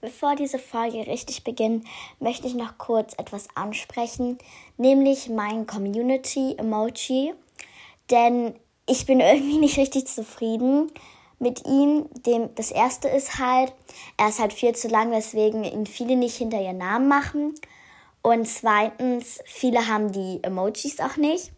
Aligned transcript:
Bevor 0.00 0.36
diese 0.36 0.60
Folge 0.60 1.06
richtig 1.08 1.42
beginnt, 1.42 1.84
möchte 2.20 2.46
ich 2.46 2.54
noch 2.54 2.78
kurz 2.78 3.14
etwas 3.18 3.48
ansprechen, 3.56 4.38
nämlich 4.76 5.28
mein 5.28 5.66
Community-Emoji. 5.66 7.34
Denn 8.10 8.54
ich 8.86 9.06
bin 9.06 9.20
irgendwie 9.20 9.58
nicht 9.58 9.76
richtig 9.76 10.06
zufrieden 10.06 10.92
mit 11.40 11.66
ihm. 11.66 12.06
Dem, 12.26 12.54
das 12.54 12.70
erste 12.70 13.08
ist 13.08 13.38
halt, 13.38 13.72
er 14.16 14.28
ist 14.28 14.38
halt 14.38 14.52
viel 14.52 14.74
zu 14.74 14.86
lang, 14.86 15.10
weswegen 15.10 15.64
ihn 15.64 15.86
viele 15.86 16.16
nicht 16.16 16.36
hinter 16.36 16.60
ihren 16.60 16.78
Namen 16.78 17.08
machen. 17.08 17.54
Und 18.22 18.46
zweitens, 18.46 19.40
viele 19.46 19.88
haben 19.88 20.12
die 20.12 20.38
Emojis 20.42 21.00
auch 21.00 21.16
nicht. 21.16 21.50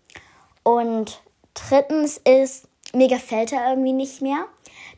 Und 0.62 1.22
drittens 1.52 2.18
ist, 2.18 2.68
mir 2.95 3.09
gefällt 3.09 3.52
er 3.52 3.70
irgendwie 3.70 3.93
nicht 3.93 4.22
mehr. 4.22 4.46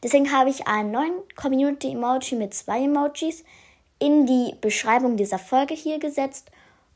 Deswegen 0.03 0.33
habe 0.33 0.51
ich 0.51 0.67
einen 0.67 0.91
neuen 0.91 1.15
Community-Emoji 1.37 2.37
mit 2.37 2.55
zwei 2.55 2.85
Emojis 2.85 3.45
in 3.99 4.27
die 4.27 4.55
Beschreibung 4.61 5.17
dieser 5.17 5.39
Folge 5.39 5.75
hier 5.75 5.99
gesetzt 5.99 6.51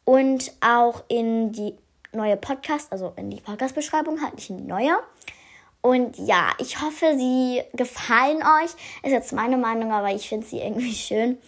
und 0.04 0.52
auch 0.60 1.04
in 1.08 1.52
die 1.52 1.74
neue 2.12 2.36
Podcast, 2.36 2.90
also 2.90 3.12
in 3.16 3.30
die 3.30 3.40
Podcast-Beschreibung, 3.40 4.20
halt 4.22 4.34
nicht 4.34 4.50
in 4.50 4.58
die 4.58 4.64
neue. 4.64 4.98
Und 5.82 6.18
ja, 6.18 6.50
ich 6.58 6.80
hoffe, 6.80 7.14
sie 7.16 7.62
gefallen 7.74 8.38
euch. 8.38 8.72
Ist 9.04 9.12
jetzt 9.12 9.32
meine 9.32 9.56
Meinung, 9.56 9.92
aber 9.92 10.12
ich 10.12 10.28
finde 10.28 10.46
sie 10.46 10.58
irgendwie 10.58 10.94
schön. 10.94 11.38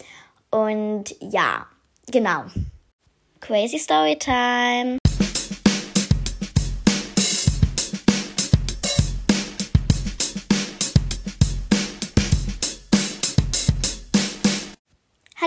Und 0.50 1.16
ja, 1.20 1.66
genau. 2.12 2.44
Crazy 3.40 3.78
Story 3.78 4.16
Time. 4.16 4.98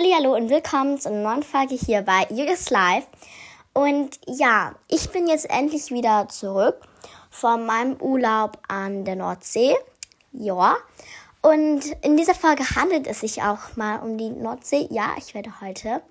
Hallo 0.04 0.36
und 0.36 0.50
willkommen 0.50 1.00
zu 1.00 1.10
einer 1.10 1.22
neuen 1.22 1.44
Folge 1.44 1.76
hier 1.76 2.02
bei 2.02 2.26
Jürgens 2.32 2.72
Live. 2.72 3.06
Und 3.72 4.20
ja, 4.26 4.74
ich 4.88 5.12
bin 5.12 5.28
jetzt 5.28 5.48
endlich 5.48 5.92
wieder 5.92 6.28
zurück 6.28 6.82
von 7.30 7.68
meinem 7.68 8.02
Urlaub 8.02 8.58
an 8.68 9.06
der 9.06 9.16
Nordsee. 9.16 9.76
Ja. 10.32 10.76
Und 11.42 11.86
in 12.02 12.18
dieser 12.18 12.34
Folge 12.34 12.64
handelt 12.76 13.06
es 13.06 13.20
sich 13.20 13.44
auch 13.44 13.76
mal 13.76 14.00
um 14.00 14.18
die 14.18 14.30
Nordsee. 14.30 14.88
Ja, 14.90 15.12
ich 15.18 15.36
werde 15.36 15.62
heute 15.62 16.02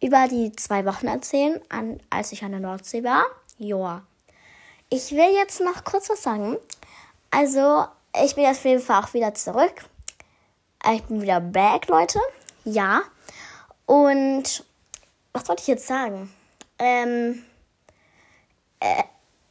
über 0.00 0.28
die 0.28 0.52
zwei 0.52 0.86
Wochen 0.86 1.08
erzählen, 1.08 1.60
an, 1.68 1.98
als 2.10 2.30
ich 2.30 2.44
an 2.44 2.52
der 2.52 2.60
Nordsee 2.60 3.02
war. 3.02 3.26
Ja. 3.58 4.02
Ich 4.88 5.10
will 5.10 5.34
jetzt 5.34 5.60
noch 5.60 5.82
kurz 5.84 6.08
was 6.08 6.22
sagen. 6.22 6.56
Also, 7.32 7.86
ich 8.24 8.36
bin 8.36 8.44
jetzt 8.44 8.58
auf 8.58 8.64
jeden 8.66 8.82
Fall 8.82 9.02
auch 9.02 9.14
wieder 9.14 9.34
zurück. 9.34 9.84
Ich 10.94 11.02
bin 11.02 11.20
wieder 11.20 11.40
back, 11.40 11.88
Leute. 11.88 12.20
Ja. 12.64 13.02
Und 13.86 14.64
was 15.32 15.48
wollte 15.48 15.62
ich 15.62 15.68
jetzt 15.68 15.86
sagen? 15.86 16.32
Ähm, 16.78 17.44
äh, 18.80 19.02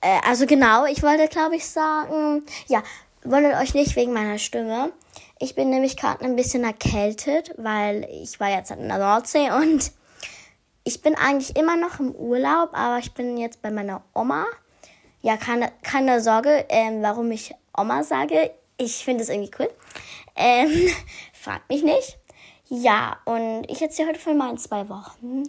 äh, 0.01 0.19
also 0.27 0.45
genau, 0.45 0.85
ich 0.85 1.01
wollte, 1.01 1.27
glaube 1.27 1.55
ich, 1.55 1.67
sagen, 1.67 2.45
ja, 2.67 2.83
wundert 3.23 3.61
euch 3.61 3.73
nicht 3.73 3.95
wegen 3.95 4.13
meiner 4.13 4.37
Stimme. 4.37 4.91
Ich 5.39 5.55
bin 5.55 5.69
nämlich 5.69 5.97
gerade 5.97 6.23
ein 6.23 6.35
bisschen 6.35 6.63
erkältet, 6.63 7.53
weil 7.57 8.07
ich 8.09 8.39
war 8.39 8.49
jetzt 8.49 8.71
in 8.71 8.87
der 8.87 8.99
Nordsee 8.99 9.49
und 9.61 9.91
ich 10.83 11.01
bin 11.01 11.15
eigentlich 11.15 11.55
immer 11.55 11.75
noch 11.75 11.99
im 11.99 12.11
Urlaub, 12.11 12.69
aber 12.73 12.99
ich 12.99 13.13
bin 13.13 13.37
jetzt 13.37 13.61
bei 13.61 13.71
meiner 13.71 14.03
Oma. 14.13 14.45
Ja, 15.21 15.37
keine, 15.37 15.71
keine 15.81 16.21
Sorge, 16.21 16.65
ähm, 16.69 17.01
warum 17.01 17.31
ich 17.31 17.55
Oma 17.75 18.03
sage. 18.03 18.51
Ich 18.77 19.03
finde 19.03 19.23
es 19.23 19.29
irgendwie 19.29 19.51
cool. 19.57 19.69
Ähm, 20.35 20.69
fragt 21.33 21.67
mich 21.69 21.81
nicht. 21.81 22.19
Ja, 22.67 23.17
und 23.25 23.65
ich 23.69 23.81
erzähle 23.81 24.09
heute 24.09 24.19
von 24.19 24.37
meinen 24.37 24.57
zwei 24.57 24.89
Wochen. 24.89 25.43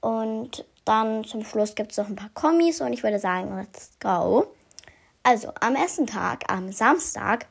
Und 0.00 0.64
dann 0.84 1.24
zum 1.24 1.44
Schluss 1.44 1.74
gibt 1.74 1.92
es 1.92 1.98
noch 1.98 2.08
ein 2.08 2.16
paar 2.16 2.30
Kommis 2.32 2.80
und 2.80 2.92
ich 2.92 3.02
würde 3.02 3.18
sagen, 3.18 3.56
let's 3.56 3.90
go. 4.00 4.46
Also, 5.22 5.52
am 5.60 5.74
ersten 5.74 6.06
Tag, 6.06 6.44
am 6.50 6.72
Samstag, 6.72 7.46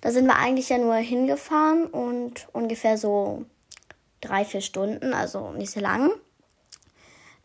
da 0.00 0.10
sind 0.10 0.26
wir 0.26 0.36
eigentlich 0.36 0.70
ja 0.70 0.78
nur 0.78 0.94
hingefahren 0.94 1.86
und 1.86 2.48
ungefähr 2.52 2.96
so 2.96 3.44
drei, 4.20 4.44
vier 4.44 4.62
Stunden, 4.62 5.12
also 5.12 5.52
nicht 5.52 5.70
so 5.70 5.80
lang. 5.80 6.10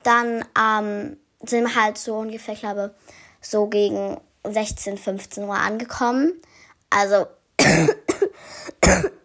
Dann 0.04 0.46
ähm, 0.58 1.18
sind 1.44 1.64
wir 1.66 1.76
halt 1.76 1.98
so 1.98 2.16
ungefähr, 2.16 2.54
ich 2.54 2.62
glaube, 2.62 2.96
so 3.42 3.68
gegen 3.68 4.18
16, 4.44 4.98
15 4.98 5.44
Uhr 5.44 5.56
angekommen. 5.56 6.34
Also 6.90 7.28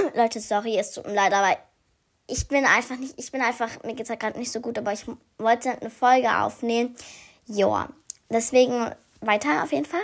Leute, 0.14 0.40
sorry, 0.40 0.78
es 0.78 0.92
tut 0.92 1.06
mir 1.06 1.14
leid, 1.14 1.32
aber 1.32 1.56
ich 2.26 2.48
bin 2.48 2.64
einfach 2.64 2.96
nicht, 2.96 3.14
ich 3.18 3.30
bin 3.32 3.42
einfach, 3.42 3.68
mir 3.84 3.94
geht's 3.94 4.10
halt 4.10 4.20
gerade 4.20 4.38
nicht 4.38 4.52
so 4.52 4.60
gut, 4.60 4.78
aber 4.78 4.92
ich 4.92 5.04
wollte 5.38 5.70
eine 5.70 5.90
Folge 5.90 6.34
aufnehmen. 6.38 6.96
Joa. 7.46 7.88
Deswegen 8.30 8.90
weiter 9.20 9.62
auf 9.62 9.72
jeden 9.72 9.84
Fall. 9.84 10.00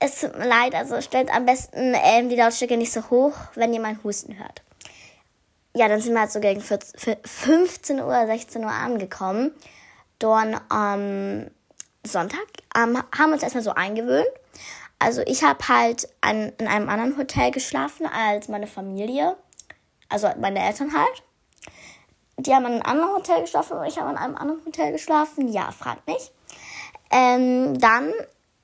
Es 0.00 0.20
tut 0.20 0.36
mir 0.38 0.46
leid, 0.46 0.74
also 0.74 1.00
stellt 1.00 1.30
am 1.30 1.46
besten 1.46 1.94
ähm, 1.94 2.28
die 2.28 2.36
Lautstärke 2.36 2.76
nicht 2.76 2.92
so 2.92 3.10
hoch, 3.10 3.34
wenn 3.54 3.74
ihr 3.74 3.80
meinen 3.80 4.02
Husten 4.04 4.38
hört. 4.38 4.62
Ja, 5.74 5.88
dann 5.88 6.00
sind 6.00 6.14
wir 6.14 6.20
halt 6.20 6.32
so 6.32 6.40
gegen 6.40 6.60
14, 6.60 7.16
15 7.24 8.00
Uhr, 8.00 8.26
16 8.26 8.64
Uhr 8.64 8.70
angekommen. 8.70 9.52
Dann 10.18 10.60
am 10.68 11.46
Sonntag 12.04 12.46
ähm, 12.76 12.96
haben 13.16 13.30
wir 13.30 13.34
uns 13.34 13.42
erstmal 13.42 13.62
so 13.62 13.72
eingewöhnt. 13.72 14.26
Also 14.98 15.22
ich 15.26 15.44
habe 15.44 15.68
halt 15.68 16.08
an, 16.20 16.52
in 16.58 16.66
einem 16.66 16.88
anderen 16.88 17.16
Hotel 17.16 17.50
geschlafen 17.50 18.06
als 18.06 18.48
meine 18.48 18.66
Familie. 18.66 19.36
Also 20.08 20.28
meine 20.40 20.60
Eltern 20.60 20.92
halt. 20.92 21.22
Die 22.38 22.54
haben 22.54 22.66
in 22.66 22.72
einem 22.72 22.82
anderen 22.82 23.14
Hotel 23.14 23.40
geschlafen 23.42 23.78
und 23.78 23.86
ich 23.86 23.98
habe 23.98 24.10
in 24.10 24.16
einem 24.16 24.36
anderen 24.36 24.64
Hotel 24.64 24.92
geschlafen. 24.92 25.48
Ja, 25.48 25.70
fragt 25.72 26.06
mich. 26.06 26.32
Ähm, 27.10 27.78
dann, 27.78 28.12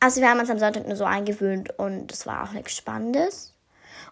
also 0.00 0.21
wir 0.21 0.28
haben 0.28 0.41
uns 0.41 0.50
am 0.50 0.59
Sonntag 0.59 0.87
nur 0.87 0.97
so 0.97 1.05
eingewöhnt 1.05 1.78
und 1.78 2.12
es 2.12 2.27
war 2.27 2.45
auch 2.45 2.53
nichts 2.53 2.77
Spannendes. 2.77 3.53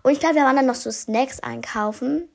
Und 0.03 0.12
ich 0.12 0.21
glaube, 0.21 0.37
wir 0.37 0.44
waren 0.44 0.56
dann 0.56 0.66
noch 0.66 0.75
so 0.75 0.91
Snacks 0.91 1.41
einkaufen. 1.41 2.28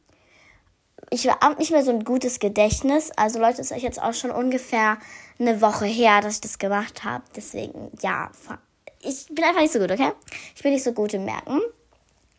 Ich 1.09 1.30
habe 1.30 1.56
nicht 1.56 1.72
mehr 1.72 1.84
so 1.84 1.92
ein 1.92 2.04
gutes 2.04 2.40
Gedächtnis. 2.40 3.12
Also 3.16 3.40
Leute, 3.40 3.62
es 3.62 3.72
ist 3.72 3.81
jetzt 3.81 4.02
auch 4.02 4.14
schon 4.14 4.31
ungefähr 4.31 4.98
eine 5.40 5.62
Woche 5.62 5.86
her, 5.86 6.22
dass 6.22 6.36
ich 6.36 6.42
das 6.42 6.59
gemacht 6.59 7.04
habe. 7.04 7.24
Deswegen, 7.36 7.92
ja, 8.02 8.30
fragt 8.34 8.67
ich 9.02 9.28
bin 9.28 9.44
einfach 9.44 9.62
nicht 9.62 9.74
so 9.74 9.80
gut, 9.80 9.91
okay? 9.91 10.12
Ich 10.56 10.63
bin 10.63 10.74
nicht 10.74 10.84
so 10.84 10.91
gut 10.91 11.13
im 11.13 11.25
Merken. 11.25 11.62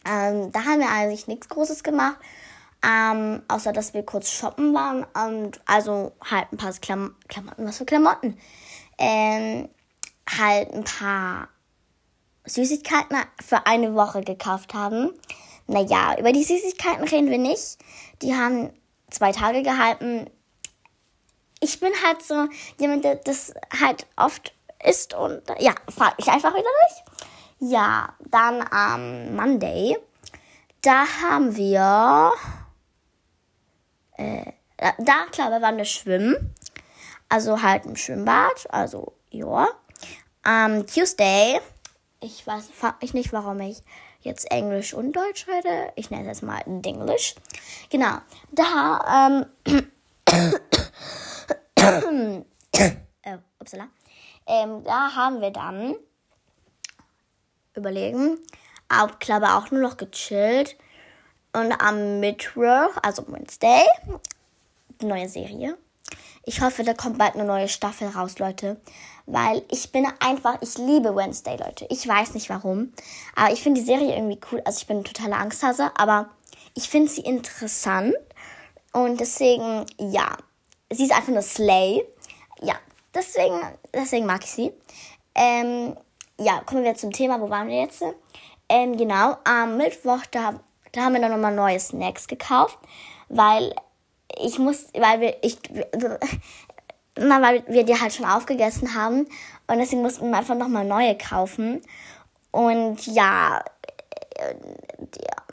Ähm, 0.04 0.52
da 0.52 0.64
haben 0.64 0.80
wir 0.80 0.90
eigentlich 0.90 1.26
nichts 1.26 1.48
Großes 1.48 1.82
gemacht. 1.82 2.16
Ähm, 2.82 3.42
außer 3.48 3.72
dass 3.72 3.94
wir 3.94 4.04
kurz 4.04 4.30
shoppen 4.30 4.74
waren. 4.74 5.04
Und 5.14 5.60
also 5.66 6.12
halt 6.24 6.52
ein 6.52 6.56
paar 6.56 6.72
Klam 6.74 7.14
Klamotten. 7.28 7.66
Was 7.66 7.78
für 7.78 7.84
Klamotten? 7.84 8.38
Ähm, 8.98 9.68
halt 10.28 10.72
ein 10.72 10.84
paar 10.84 11.48
Süßigkeiten 12.44 13.16
für 13.44 13.66
eine 13.66 13.94
Woche 13.94 14.22
gekauft 14.22 14.74
haben. 14.74 15.10
Naja, 15.66 16.16
über 16.18 16.32
die 16.32 16.44
Süßigkeiten 16.44 17.04
reden 17.04 17.30
wir 17.30 17.38
nicht. 17.38 17.78
Die 18.22 18.34
haben 18.34 18.70
zwei 19.10 19.32
Tage 19.32 19.62
gehalten. 19.62 20.30
Ich 21.60 21.80
bin 21.80 21.92
halt 22.04 22.22
so 22.22 22.46
jemand, 22.78 23.04
der 23.04 23.16
das 23.16 23.52
halt 23.80 24.06
oft 24.16 24.54
ist. 24.84 25.14
Und 25.14 25.42
ja, 25.58 25.74
fahre 25.88 26.14
ich 26.18 26.28
einfach 26.28 26.54
wieder 26.54 26.62
durch. 26.62 27.70
Ja, 27.70 28.14
dann 28.20 28.64
am 28.70 29.34
Monday, 29.34 29.98
da 30.82 31.04
haben 31.22 31.56
wir, 31.56 32.32
äh, 34.16 34.52
da, 34.76 35.24
klar, 35.32 35.50
wir 35.50 35.60
waren 35.60 35.76
wir 35.76 35.84
schwimmen. 35.84 36.54
Also 37.28 37.60
halt 37.60 37.84
im 37.84 37.96
Schwimmbad, 37.96 38.68
also 38.70 39.12
ja. 39.30 39.68
Am 40.42 40.86
Tuesday, 40.86 41.60
ich 42.20 42.46
weiß, 42.46 42.70
mich 43.02 43.12
nicht, 43.12 43.32
warum 43.32 43.60
ich 43.60 43.82
jetzt 44.20 44.50
Englisch 44.50 44.94
und 44.94 45.12
Deutsch 45.12 45.46
rede. 45.46 45.92
Ich 45.96 46.10
nenne 46.10 46.30
es 46.30 46.38
jetzt 46.38 46.42
mal 46.42 46.62
Englisch. 46.66 47.34
Genau, 47.90 48.18
da, 48.52 49.28
ähm, 49.28 49.46
äh, 53.22 53.38
upsala. 53.58 53.88
Ähm, 54.48 54.82
da 54.82 55.14
haben 55.14 55.40
wir 55.40 55.50
dann 55.50 55.94
überlegen, 57.74 58.38
ab 58.88 59.20
glaube 59.20 59.50
auch 59.50 59.70
nur 59.70 59.82
noch 59.82 59.96
gechillt. 59.96 60.76
Und 61.52 61.72
am 61.72 62.20
Mittwoch, 62.20 62.96
also 63.02 63.24
Wednesday, 63.28 63.84
neue 65.02 65.28
Serie. 65.28 65.76
Ich 66.44 66.62
hoffe, 66.62 66.82
da 66.82 66.94
kommt 66.94 67.18
bald 67.18 67.34
eine 67.34 67.44
neue 67.44 67.68
Staffel 67.68 68.08
raus, 68.08 68.38
Leute. 68.38 68.80
Weil 69.26 69.62
ich 69.70 69.92
bin 69.92 70.06
einfach, 70.20 70.56
ich 70.62 70.78
liebe 70.78 71.14
Wednesday, 71.14 71.58
Leute. 71.58 71.86
Ich 71.90 72.08
weiß 72.08 72.32
nicht 72.32 72.48
warum. 72.48 72.94
Aber 73.36 73.52
ich 73.52 73.62
finde 73.62 73.80
die 73.80 73.86
Serie 73.86 74.16
irgendwie 74.16 74.40
cool. 74.50 74.62
Also 74.64 74.78
ich 74.78 74.86
bin 74.86 74.98
ein 74.98 75.04
totaler 75.04 75.38
Angsthase, 75.38 75.90
aber 75.96 76.30
ich 76.74 76.88
finde 76.88 77.10
sie 77.10 77.20
interessant. 77.20 78.14
Und 78.92 79.20
deswegen, 79.20 79.84
ja. 79.98 80.36
Sie 80.90 81.04
ist 81.04 81.12
einfach 81.12 81.32
nur 81.32 81.42
Slay. 81.42 82.02
Ja, 82.62 82.76
Deswegen, 83.14 83.60
deswegen 83.92 84.26
mag 84.26 84.44
ich 84.44 84.50
sie. 84.50 84.72
Ähm, 85.34 85.96
ja, 86.38 86.60
kommen 86.60 86.84
wir 86.84 86.94
zum 86.94 87.12
Thema. 87.12 87.40
Wo 87.40 87.50
waren 87.50 87.68
wir 87.68 87.80
jetzt? 87.80 88.02
Ähm, 88.68 88.96
genau, 88.96 89.36
am 89.44 89.76
Mittwoch, 89.76 90.26
da 90.30 90.60
da 90.92 91.02
haben 91.02 91.14
wir 91.14 91.20
dann 91.20 91.30
nochmal 91.30 91.54
neue 91.54 91.78
Snacks 91.78 92.26
gekauft, 92.26 92.78
weil 93.28 93.74
ich 94.40 94.58
muss, 94.58 94.86
weil 94.94 95.20
wir, 95.20 95.36
ich, 95.42 95.58
na, 97.18 97.42
weil 97.42 97.64
wir 97.68 97.84
die 97.84 97.98
halt 97.98 98.14
schon 98.14 98.26
aufgegessen 98.26 98.94
haben 98.94 99.26
und 99.66 99.78
deswegen 99.78 100.02
mussten 100.02 100.30
wir 100.30 100.38
einfach 100.38 100.54
nochmal 100.54 100.84
neue 100.84 101.16
kaufen. 101.16 101.82
Und 102.50 103.06
ja, 103.06 103.62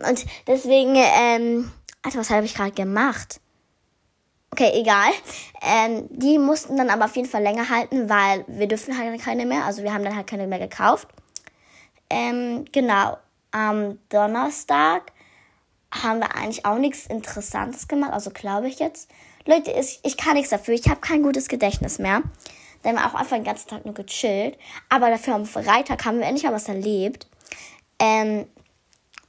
und 0.07 0.25
deswegen, 0.47 0.95
ähm, 0.95 1.71
Alter, 2.01 2.19
was 2.19 2.29
habe 2.29 2.45
ich 2.45 2.55
gerade 2.55 2.71
gemacht? 2.71 3.41
Okay, 4.57 4.71
egal. 4.73 5.11
Ähm, 5.61 6.07
die 6.09 6.39
mussten 6.39 6.77
dann 6.77 6.89
aber 6.89 7.03
auf 7.05 7.15
jeden 7.17 7.27
Fall 7.27 7.43
länger 7.43 7.67
halten, 7.67 8.07
weil 8.07 8.45
wir 8.47 8.69
dürfen 8.69 8.97
halt 8.97 9.21
keine 9.21 9.45
mehr. 9.45 9.65
Also 9.65 9.83
wir 9.83 9.93
haben 9.93 10.05
dann 10.05 10.15
halt 10.15 10.27
keine 10.27 10.47
mehr 10.47 10.59
gekauft. 10.59 11.09
Ähm, 12.09 12.63
genau. 12.71 13.17
Am 13.51 13.99
Donnerstag 14.07 15.11
haben 15.91 16.21
wir 16.21 16.33
eigentlich 16.37 16.65
auch 16.65 16.77
nichts 16.77 17.05
Interessantes 17.05 17.89
gemacht. 17.89 18.13
Also 18.13 18.29
glaube 18.29 18.69
ich 18.69 18.79
jetzt. 18.79 19.09
Leute, 19.45 19.71
ich, 19.71 19.99
ich 20.03 20.15
kann 20.15 20.35
nichts 20.35 20.51
dafür. 20.51 20.73
Ich 20.73 20.87
habe 20.87 21.01
kein 21.01 21.21
gutes 21.21 21.49
Gedächtnis 21.49 21.99
mehr. 21.99 22.23
Da 22.81 22.91
haben 22.91 22.95
wir 22.95 23.05
auch 23.05 23.15
einfach 23.15 23.35
den 23.35 23.43
ganzen 23.43 23.67
Tag 23.67 23.83
nur 23.83 23.93
gechillt. 23.93 24.57
Aber 24.87 25.09
dafür 25.09 25.35
am 25.35 25.45
Freitag 25.45 26.05
haben 26.05 26.19
wir 26.19 26.27
endlich 26.27 26.45
mal 26.45 26.53
was 26.53 26.69
erlebt. 26.69 27.27
Ähm, 27.99 28.47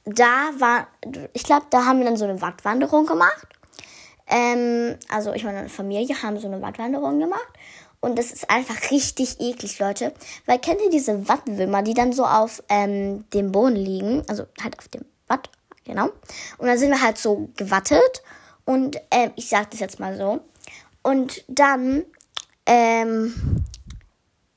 da 0.05 0.51
war, 0.57 0.87
ich 1.33 1.43
glaube, 1.43 1.65
da 1.69 1.83
haben 1.83 1.99
wir 1.99 2.05
dann 2.05 2.15
so 2.15 2.23
eine 2.23 2.41
Wattwanderung 2.41 3.05
gemacht. 3.05 3.56
Ähm, 4.29 4.97
also 5.09 5.33
ich 5.33 5.43
meine 5.43 5.69
Familie 5.69 6.21
haben 6.21 6.39
so 6.39 6.47
eine 6.47 6.61
Wattwanderung 6.61 7.19
gemacht. 7.19 7.47
Und 7.99 8.17
das 8.19 8.31
ist 8.31 8.49
einfach 8.49 8.91
richtig 8.91 9.39
eklig, 9.39 9.79
Leute. 9.79 10.13
Weil 10.45 10.59
kennt 10.59 10.81
ihr 10.81 10.89
diese 10.89 11.27
Wattwürmer, 11.27 11.81
die 11.81 11.93
dann 11.93 12.13
so 12.13 12.25
auf 12.25 12.63
ähm, 12.69 13.27
dem 13.31 13.51
Boden 13.51 13.75
liegen? 13.75 14.23
Also 14.27 14.45
halt 14.61 14.77
auf 14.77 14.87
dem 14.87 15.03
Watt, 15.27 15.49
genau. 15.83 16.09
Und 16.57 16.67
dann 16.67 16.77
sind 16.77 16.91
wir 16.91 17.01
halt 17.01 17.17
so 17.17 17.49
gewattet. 17.55 18.21
Und 18.65 18.97
ähm, 19.11 19.31
ich 19.35 19.49
sag 19.49 19.71
das 19.71 19.79
jetzt 19.79 19.99
mal 19.99 20.15
so. 20.15 20.41
Und 21.01 21.43
dann 21.47 22.03
ähm, 22.65 23.63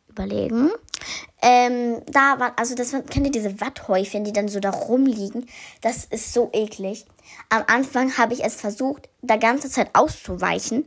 überlegen. 0.08 0.70
Ähm, 1.42 2.02
da 2.06 2.38
war, 2.38 2.52
also 2.58 2.74
das 2.74 2.90
kennt 2.90 3.26
ihr 3.26 3.32
diese 3.32 3.60
Watthäufchen, 3.60 4.24
die 4.24 4.32
dann 4.32 4.48
so 4.48 4.60
da 4.60 4.70
rumliegen. 4.70 5.46
Das 5.80 6.04
ist 6.04 6.32
so 6.32 6.50
eklig. 6.52 7.06
Am 7.48 7.64
Anfang 7.66 8.16
habe 8.18 8.34
ich 8.34 8.44
es 8.44 8.56
versucht, 8.56 9.08
da 9.22 9.36
ganze 9.36 9.70
Zeit 9.70 9.90
auszuweichen. 9.94 10.86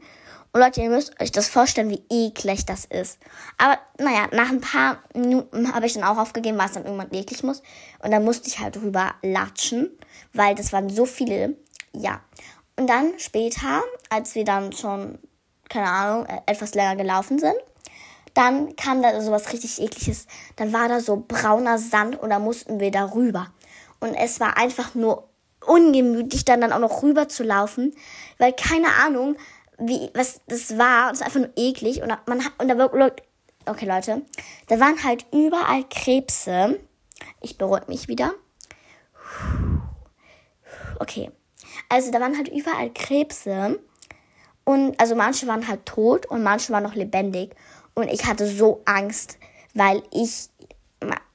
Und 0.51 0.61
Leute, 0.61 0.81
ihr 0.81 0.89
müsst 0.89 1.19
euch 1.19 1.31
das 1.31 1.49
vorstellen, 1.49 1.89
wie 1.89 2.03
eklig 2.11 2.65
das 2.67 2.85
ist. 2.85 3.17
Aber 3.57 3.79
naja, 3.97 4.27
nach 4.31 4.49
ein 4.49 4.61
paar 4.61 4.99
Minuten 5.15 5.73
habe 5.73 5.87
ich 5.87 5.93
dann 5.93 6.03
auch 6.03 6.19
aufgegeben, 6.19 6.59
was 6.59 6.73
dann 6.73 6.85
irgendwann 6.85 7.11
eklig 7.11 7.41
muss. 7.43 7.63
Und 8.03 8.11
dann 8.11 8.23
musste 8.23 8.47
ich 8.47 8.59
halt 8.59 8.75
drüber 8.75 9.15
latschen, 9.23 9.89
weil 10.31 10.53
das 10.53 10.71
waren 10.71 10.89
so 10.89 11.05
viele. 11.05 11.57
Ja. 11.91 12.21
Und 12.75 12.87
dann 12.87 13.13
später, 13.17 13.81
als 14.09 14.35
wir 14.35 14.45
dann 14.45 14.71
schon, 14.73 15.17
keine 15.69 15.89
Ahnung, 15.89 16.27
äh, 16.27 16.41
etwas 16.45 16.75
länger 16.75 16.97
gelaufen 16.97 17.39
sind, 17.39 17.55
dann 18.33 18.75
kam 18.75 19.01
da 19.01 19.21
sowas 19.21 19.53
richtig 19.53 19.81
ekliges. 19.81 20.27
Dann 20.55 20.73
war 20.73 20.87
da 20.87 20.99
so 20.99 21.23
brauner 21.27 21.77
Sand 21.77 22.19
und 22.19 22.29
da 22.29 22.39
mussten 22.39 22.79
wir 22.79 22.91
da 22.91 23.05
rüber. 23.13 23.51
Und 23.99 24.15
es 24.15 24.39
war 24.39 24.57
einfach 24.57 24.95
nur 24.95 25.29
ungemütlich, 25.65 26.45
dann, 26.45 26.61
dann 26.61 26.73
auch 26.73 26.79
noch 26.79 27.03
rüber 27.03 27.29
zu 27.29 27.43
laufen, 27.43 27.93
weil 28.37 28.53
keine 28.53 28.87
Ahnung, 29.05 29.37
wie, 29.77 30.09
was 30.13 30.41
das 30.47 30.77
war. 30.77 31.09
Das 31.09 31.19
ist 31.19 31.25
einfach 31.25 31.39
nur 31.39 31.51
eklig. 31.55 32.01
Und 32.01 32.13
man 32.27 32.43
hat, 32.43 32.53
und 32.57 32.67
da 32.67 32.77
war, 32.77 32.93
okay, 33.65 33.85
Leute, 33.85 34.21
da 34.67 34.79
waren 34.79 35.03
halt 35.03 35.25
überall 35.31 35.83
Krebse. 35.89 36.79
Ich 37.41 37.57
beruhige 37.57 37.85
mich 37.87 38.07
wieder. 38.07 38.33
Okay. 40.99 41.31
Also 41.89 42.11
da 42.11 42.19
waren 42.19 42.37
halt 42.37 42.49
überall 42.49 42.91
Krebse. 42.91 43.79
Und 44.65 44.99
also 44.99 45.15
manche 45.15 45.47
waren 45.47 45.67
halt 45.67 45.85
tot 45.85 46.25
und 46.25 46.43
manche 46.43 46.71
waren 46.71 46.83
noch 46.83 46.95
lebendig. 46.95 47.55
Und 47.95 48.09
ich 48.09 48.25
hatte 48.25 48.47
so 48.47 48.81
Angst, 48.85 49.37
weil 49.73 50.03
ich, 50.11 50.49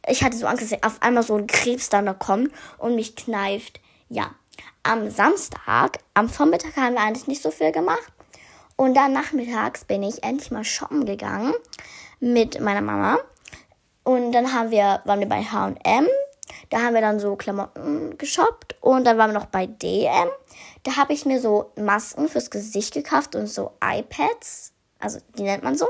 ich 0.09 0.23
hatte 0.23 0.37
so 0.37 0.47
Angst, 0.47 0.73
dass 0.73 0.83
auf 0.83 1.03
einmal 1.03 1.23
so 1.23 1.37
ein 1.37 1.47
Krebs 1.47 1.89
da 1.89 2.03
noch 2.03 2.19
kommt 2.19 2.51
und 2.79 2.95
mich 2.95 3.17
kneift. 3.17 3.81
Ja, 4.09 4.35
am 4.83 5.11
Samstag, 5.11 5.99
am 6.15 6.29
Vormittag 6.29 6.77
haben 6.77 6.95
wir 6.95 7.03
eigentlich 7.03 7.27
nicht 7.27 7.43
so 7.43 7.51
viel 7.51 7.73
gemacht. 7.73 8.13
Und 8.77 8.95
dann 8.95 9.13
nachmittags 9.13 9.85
bin 9.85 10.03
ich 10.03 10.23
endlich 10.23 10.51
mal 10.51 10.65
shoppen 10.65 11.05
gegangen 11.05 11.53
mit 12.21 12.61
meiner 12.61 12.81
Mama. 12.81 13.19
Und 14.05 14.33
dann 14.33 14.55
haben 14.55 14.71
wir, 14.71 15.03
waren 15.05 15.21
wir 15.21 15.29
bei 15.29 15.43
H&M. 15.43 16.07
Da 16.71 16.81
haben 16.81 16.95
wir 16.95 17.01
dann 17.01 17.21
so 17.21 17.37
Klamotten 17.37 18.17
geshoppt. 18.19 18.77
Und 18.81 19.05
dann 19.05 19.19
waren 19.19 19.33
wir 19.33 19.41
noch 19.41 19.47
bei 19.47 19.67
DM. 19.67 20.29
Da 20.85 20.97
habe 20.97 21.13
ich 21.13 21.27
mir 21.27 21.41
so 21.41 21.73
Masken 21.77 22.29
fürs 22.29 22.51
Gesicht 22.51 22.95
gekauft 22.95 23.35
und 23.35 23.49
so 23.49 23.73
iPads. 23.85 24.73
Also 25.01 25.19
die 25.37 25.43
nennt 25.43 25.63
man 25.63 25.77
so 25.77 25.89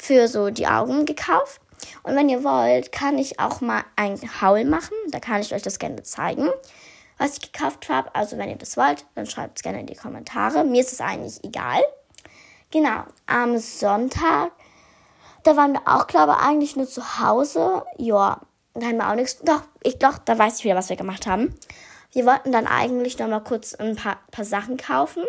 für 0.00 0.28
so 0.28 0.50
die 0.50 0.66
Augen 0.66 1.04
gekauft. 1.04 1.60
Und 2.02 2.16
wenn 2.16 2.28
ihr 2.28 2.42
wollt, 2.42 2.92
kann 2.92 3.18
ich 3.18 3.38
auch 3.38 3.60
mal 3.60 3.84
ein 3.96 4.18
Haul 4.40 4.64
machen. 4.64 4.94
Da 5.08 5.20
kann 5.20 5.40
ich 5.40 5.54
euch 5.54 5.62
das 5.62 5.78
gerne 5.78 6.02
zeigen, 6.02 6.48
was 7.18 7.34
ich 7.34 7.52
gekauft 7.52 7.88
habe. 7.88 8.14
Also 8.14 8.38
wenn 8.38 8.48
ihr 8.48 8.56
das 8.56 8.76
wollt, 8.76 9.04
dann 9.14 9.26
schreibt 9.26 9.58
es 9.58 9.62
gerne 9.62 9.80
in 9.80 9.86
die 9.86 9.94
Kommentare. 9.94 10.64
Mir 10.64 10.80
ist 10.80 10.92
es 10.92 11.00
eigentlich 11.00 11.42
egal. 11.44 11.82
Genau, 12.70 13.04
am 13.26 13.58
Sonntag, 13.58 14.52
da 15.42 15.56
waren 15.56 15.72
wir 15.72 15.82
auch, 15.86 16.06
glaube 16.06 16.32
ich, 16.32 16.46
eigentlich 16.46 16.76
nur 16.76 16.88
zu 16.88 17.20
Hause. 17.20 17.84
Ja, 17.98 18.40
da 18.74 18.86
haben 18.86 18.96
wir 18.96 19.10
auch 19.10 19.14
nichts. 19.14 19.38
Doch, 19.40 19.62
ich 19.82 19.98
doch, 19.98 20.18
da 20.18 20.38
weiß 20.38 20.58
ich 20.58 20.64
wieder, 20.64 20.76
was 20.76 20.88
wir 20.88 20.96
gemacht 20.96 21.26
haben. 21.26 21.54
Wir 22.12 22.26
wollten 22.26 22.52
dann 22.52 22.66
eigentlich 22.66 23.18
noch 23.18 23.28
mal 23.28 23.40
kurz 23.40 23.74
ein 23.74 23.96
paar, 23.96 24.18
paar 24.30 24.44
Sachen 24.44 24.76
kaufen, 24.76 25.24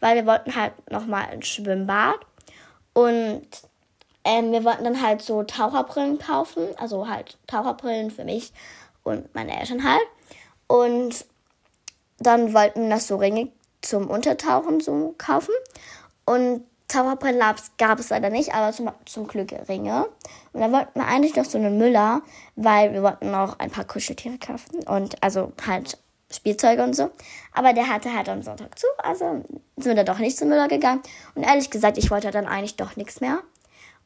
weil 0.00 0.16
wir 0.16 0.26
wollten 0.26 0.54
halt 0.54 0.72
noch 0.90 1.06
mal 1.06 1.26
ein 1.26 1.42
Schwimmbad. 1.42 2.18
Und 2.92 3.46
ähm, 4.26 4.50
wir 4.50 4.64
wollten 4.64 4.82
dann 4.82 5.00
halt 5.00 5.22
so 5.22 5.44
Taucherbrillen 5.44 6.18
kaufen, 6.18 6.66
also 6.78 7.08
halt 7.08 7.38
Taucherbrillen 7.46 8.10
für 8.10 8.24
mich 8.24 8.52
und 9.04 9.32
meine 9.34 9.58
Eltern 9.58 9.84
halt. 9.84 10.02
Und 10.66 11.24
dann 12.18 12.52
wollten 12.52 12.82
wir 12.82 12.88
noch 12.88 13.00
so 13.00 13.16
Ringe 13.16 13.52
zum 13.82 14.10
Untertauchen 14.10 14.80
so 14.80 15.14
kaufen. 15.16 15.54
Und 16.24 16.64
Taucherbrillen 16.88 17.40
gab 17.78 18.00
es 18.00 18.10
leider 18.10 18.30
nicht, 18.30 18.52
aber 18.52 18.72
zum, 18.72 18.90
zum 19.04 19.28
Glück 19.28 19.52
Ringe. 19.68 20.08
Und 20.52 20.60
dann 20.60 20.72
wollten 20.72 20.98
wir 20.98 21.06
eigentlich 21.06 21.36
noch 21.36 21.44
so 21.44 21.56
einen 21.56 21.78
Müller, 21.78 22.22
weil 22.56 22.92
wir 22.92 23.04
wollten 23.04 23.30
noch 23.30 23.60
ein 23.60 23.70
paar 23.70 23.84
Kuscheltiere 23.84 24.38
kaufen 24.38 24.82
und 24.88 25.22
also 25.22 25.52
halt 25.64 25.98
Spielzeuge 26.32 26.82
und 26.82 26.94
so. 26.94 27.10
Aber 27.52 27.72
der 27.72 27.88
hatte 27.88 28.12
halt 28.12 28.28
am 28.28 28.42
Sonntag 28.42 28.76
zu, 28.76 28.88
also 28.98 29.44
sind 29.76 29.94
wir 29.94 29.94
da 29.94 30.02
doch 30.02 30.18
nicht 30.18 30.36
zum 30.36 30.48
Müller 30.48 30.66
gegangen. 30.66 31.02
Und 31.36 31.44
ehrlich 31.44 31.70
gesagt, 31.70 31.96
ich 31.96 32.10
wollte 32.10 32.32
dann 32.32 32.46
eigentlich 32.46 32.74
doch 32.74 32.96
nichts 32.96 33.20
mehr. 33.20 33.38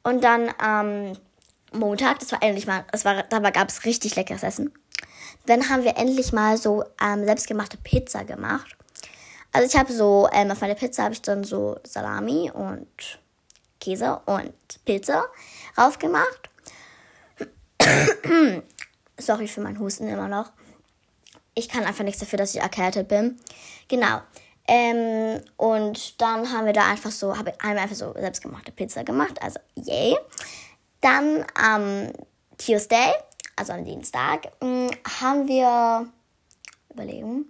Und 0.03 0.25
dann 0.25 0.53
am 0.59 1.13
Montag, 1.73 2.19
das 2.21 2.33
war 2.33 2.43
endlich 2.43 2.67
mal, 2.67 2.85
das 2.91 3.05
war, 3.05 3.23
dabei 3.25 3.51
gab 3.51 3.69
es 3.69 3.85
richtig 3.85 4.17
leckeres 4.17 4.43
Essen. 4.43 4.73
Dann 5.47 5.69
haben 5.69 5.85
wir 5.85 5.97
endlich 5.97 6.33
mal 6.33 6.57
so 6.57 6.85
ähm, 7.03 7.25
selbstgemachte 7.25 7.77
Pizza 7.79 8.25
gemacht. 8.25 8.77
Also 9.53 9.67
ich 9.67 9.77
habe 9.79 9.93
so, 9.93 10.29
ähm, 10.33 10.51
auf 10.51 10.61
meine 10.61 10.75
Pizza 10.75 11.05
habe 11.05 11.15
ich 11.15 11.23
dann 11.23 11.45
so 11.45 11.79
Salami 11.85 12.51
und 12.53 13.19
Käse 13.81 14.21
und 14.27 14.55
Pilze 14.85 15.25
raufgemacht. 15.77 16.51
Sorry 19.19 19.49
für 19.49 19.61
meinen 19.61 19.79
Husten 19.81 20.09
immer 20.09 20.29
noch. 20.29 20.53
Ich 21.55 21.69
kann 21.69 21.85
einfach 21.85 22.05
nichts 22.05 22.21
dafür, 22.21 22.39
dass 22.39 22.55
ich 22.55 22.61
erkältet 22.61 23.09
bin. 23.09 23.41
Genau. 23.89 24.21
Ähm, 24.73 25.43
und 25.57 26.21
dann 26.23 26.53
haben 26.53 26.67
wir 26.67 26.73
da 26.73 26.87
einfach 26.87 27.11
so, 27.11 27.37
habe 27.37 27.51
ich 27.51 27.61
einmal 27.61 27.83
einfach 27.83 27.97
so 27.97 28.13
selbstgemachte 28.13 28.71
Pizza 28.71 29.03
gemacht, 29.03 29.43
also 29.43 29.59
yay. 29.75 30.17
Dann 31.01 31.45
am 31.61 32.13
Tuesday, 32.57 33.13
also 33.57 33.73
am 33.73 33.85
Dienstag, 33.85 34.53
mm, 34.63 34.87
haben 35.21 35.49
wir 35.49 36.07
überlegen. 36.89 37.47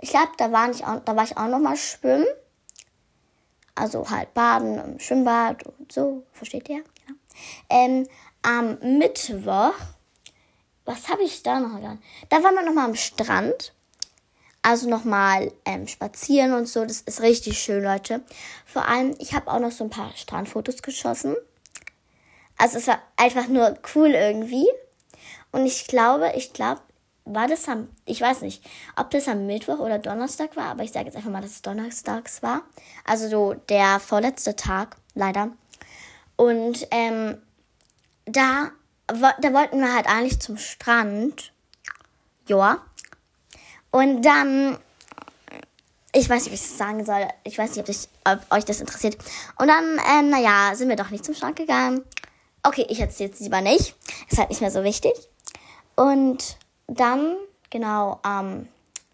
Ich 0.00 0.10
glaube, 0.10 0.32
da 0.36 0.50
war 0.50 0.68
ich 0.68 0.84
auch, 0.84 0.98
da 1.04 1.14
war 1.14 1.22
ich 1.22 1.36
auch 1.36 1.46
noch 1.46 1.60
mal 1.60 1.76
schwimmen. 1.76 2.26
Also 3.76 4.10
halt 4.10 4.34
baden 4.34 4.78
im 4.78 4.98
Schwimmbad 4.98 5.64
und 5.64 5.92
so, 5.92 6.24
versteht 6.32 6.68
ihr? 6.68 6.82
Genau. 7.06 7.18
Ähm, 7.70 8.08
am 8.42 8.78
Mittwoch, 8.98 9.74
was 10.84 11.08
habe 11.08 11.22
ich 11.22 11.44
da 11.44 11.60
noch 11.60 11.76
getan? 11.76 12.02
Da 12.30 12.42
waren 12.42 12.56
wir 12.56 12.64
noch 12.64 12.74
mal 12.74 12.86
am 12.86 12.96
Strand 12.96 13.73
also 14.64 14.88
nochmal 14.88 15.52
ähm, 15.66 15.86
spazieren 15.86 16.54
und 16.54 16.66
so. 16.66 16.84
Das 16.86 17.02
ist 17.02 17.20
richtig 17.20 17.58
schön, 17.58 17.84
Leute. 17.84 18.22
Vor 18.64 18.88
allem, 18.88 19.14
ich 19.18 19.34
habe 19.34 19.50
auch 19.50 19.60
noch 19.60 19.70
so 19.70 19.84
ein 19.84 19.90
paar 19.90 20.10
Strandfotos 20.16 20.82
geschossen. 20.82 21.36
Also 22.56 22.78
es 22.78 22.86
war 22.86 22.98
einfach 23.16 23.46
nur 23.46 23.76
cool 23.94 24.10
irgendwie. 24.10 24.66
Und 25.52 25.66
ich 25.66 25.86
glaube, 25.86 26.32
ich 26.34 26.54
glaube, 26.54 26.80
war 27.26 27.46
das 27.46 27.68
am, 27.68 27.88
ich 28.06 28.20
weiß 28.20 28.40
nicht, 28.40 28.64
ob 28.96 29.10
das 29.10 29.28
am 29.28 29.46
Mittwoch 29.46 29.80
oder 29.80 29.98
Donnerstag 29.98 30.56
war, 30.56 30.70
aber 30.70 30.82
ich 30.82 30.92
sage 30.92 31.06
jetzt 31.06 31.16
einfach 31.16 31.30
mal, 31.30 31.42
dass 31.42 31.52
es 31.52 31.62
Donnerstags 31.62 32.42
war. 32.42 32.62
Also 33.04 33.28
so 33.28 33.54
der 33.68 34.00
vorletzte 34.00 34.56
Tag, 34.56 34.96
leider. 35.14 35.50
Und 36.36 36.88
ähm, 36.90 37.36
da, 38.24 38.70
da 39.06 39.52
wollten 39.52 39.80
wir 39.80 39.94
halt 39.94 40.06
eigentlich 40.06 40.40
zum 40.40 40.56
Strand. 40.56 41.52
Joa. 42.48 42.82
Und 43.94 44.22
dann, 44.22 44.76
ich 46.12 46.28
weiß 46.28 46.42
nicht, 46.42 46.50
wie 46.50 46.56
ich 46.56 46.62
das 46.62 46.78
sagen 46.78 47.04
soll. 47.04 47.28
Ich 47.44 47.56
weiß 47.56 47.70
nicht, 47.70 47.78
ob, 47.78 47.88
ich, 47.88 48.08
ob 48.24 48.40
euch 48.52 48.64
das 48.64 48.80
interessiert. 48.80 49.16
Und 49.56 49.68
dann, 49.68 50.00
ähm, 50.10 50.30
naja, 50.30 50.74
sind 50.74 50.88
wir 50.88 50.96
doch 50.96 51.10
nicht 51.10 51.24
zum 51.24 51.36
Schrank 51.36 51.54
gegangen. 51.54 52.02
Okay, 52.64 52.86
ich 52.88 52.98
erzähle 52.98 53.30
es 53.30 53.38
lieber 53.38 53.60
nicht. 53.60 53.94
Ist 54.28 54.38
halt 54.38 54.48
nicht 54.48 54.60
mehr 54.60 54.72
so 54.72 54.82
wichtig. 54.82 55.12
Und 55.94 56.56
dann, 56.88 57.36
genau, 57.70 58.18
am 58.24 58.62
ähm, 58.62 58.68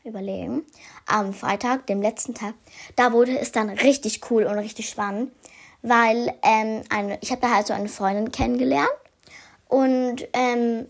überlegen, 0.05 0.63
am 1.05 1.35
Freitag, 1.35 1.87
dem 1.87 2.01
letzten 2.01 2.33
Tag, 2.33 2.55
da 2.97 3.13
wurde 3.13 3.39
es 3.39 3.53
dann 3.53 3.69
richtig 3.69 4.31
cool 4.31 4.45
und 4.45 4.59
richtig 4.59 4.89
spannend, 4.89 5.31
weil 5.83 6.33
ähm, 6.43 6.85
eine, 6.89 7.19
ich 7.21 7.33
habe 7.33 7.43
da 7.43 7.55
halt 7.55 7.67
so 7.67 7.75
eine 7.75 7.91
Freundin 7.91 8.33
kennengelernt 8.33 8.89
und 9.69 10.27
ähm, 10.33 10.87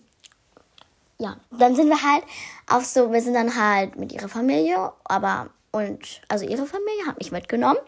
ja, 1.20 1.36
dann 1.50 1.76
sind 1.76 1.88
wir 1.88 2.02
halt 2.02 2.24
auf 2.66 2.84
so, 2.84 3.12
wir 3.12 3.20
sind 3.20 3.34
dann 3.34 3.54
halt 3.54 3.96
mit 3.96 4.10
ihrer 4.12 4.28
Familie, 4.28 4.92
aber 5.04 5.50
und 5.70 6.22
also 6.28 6.44
ihre 6.44 6.66
Familie 6.66 7.06
hat 7.06 7.18
mich 7.18 7.30
mitgenommen 7.30 7.78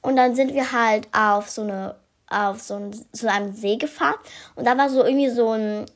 und 0.00 0.16
dann 0.16 0.34
sind 0.34 0.54
wir 0.54 0.72
halt 0.72 1.08
auf 1.12 1.50
so 1.50 1.62
eine 1.62 1.96
auf 2.28 2.60
so, 2.60 2.74
ein, 2.74 3.06
so 3.12 3.26
einem 3.26 3.52
See 3.52 3.76
gefahren 3.76 4.14
und 4.54 4.64
da 4.64 4.78
war 4.78 4.88
so 4.88 5.04
irgendwie 5.04 5.30
so 5.30 5.50
ein 5.50 5.86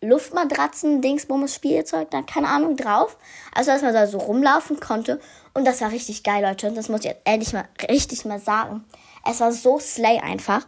Luftmatratzen, 0.00 1.00
Dingsbums, 1.00 1.54
Spielzeug, 1.54 2.10
da 2.10 2.22
keine 2.22 2.48
Ahnung 2.48 2.76
drauf. 2.76 3.16
Also, 3.54 3.70
dass 3.70 3.82
man 3.82 3.94
da 3.94 4.08
so 4.08 4.18
rumlaufen 4.18 4.80
konnte. 4.80 5.20
Und 5.54 5.64
das 5.64 5.80
war 5.80 5.92
richtig 5.92 6.24
geil, 6.24 6.42
Leute. 6.42 6.72
Das 6.72 6.88
muss 6.88 7.00
ich 7.00 7.06
jetzt 7.06 7.22
ehrlich 7.24 7.52
mal 7.52 7.68
richtig 7.88 8.24
mal 8.24 8.40
sagen. 8.40 8.84
Es 9.24 9.38
war 9.38 9.52
so 9.52 9.78
slay 9.78 10.18
einfach. 10.18 10.66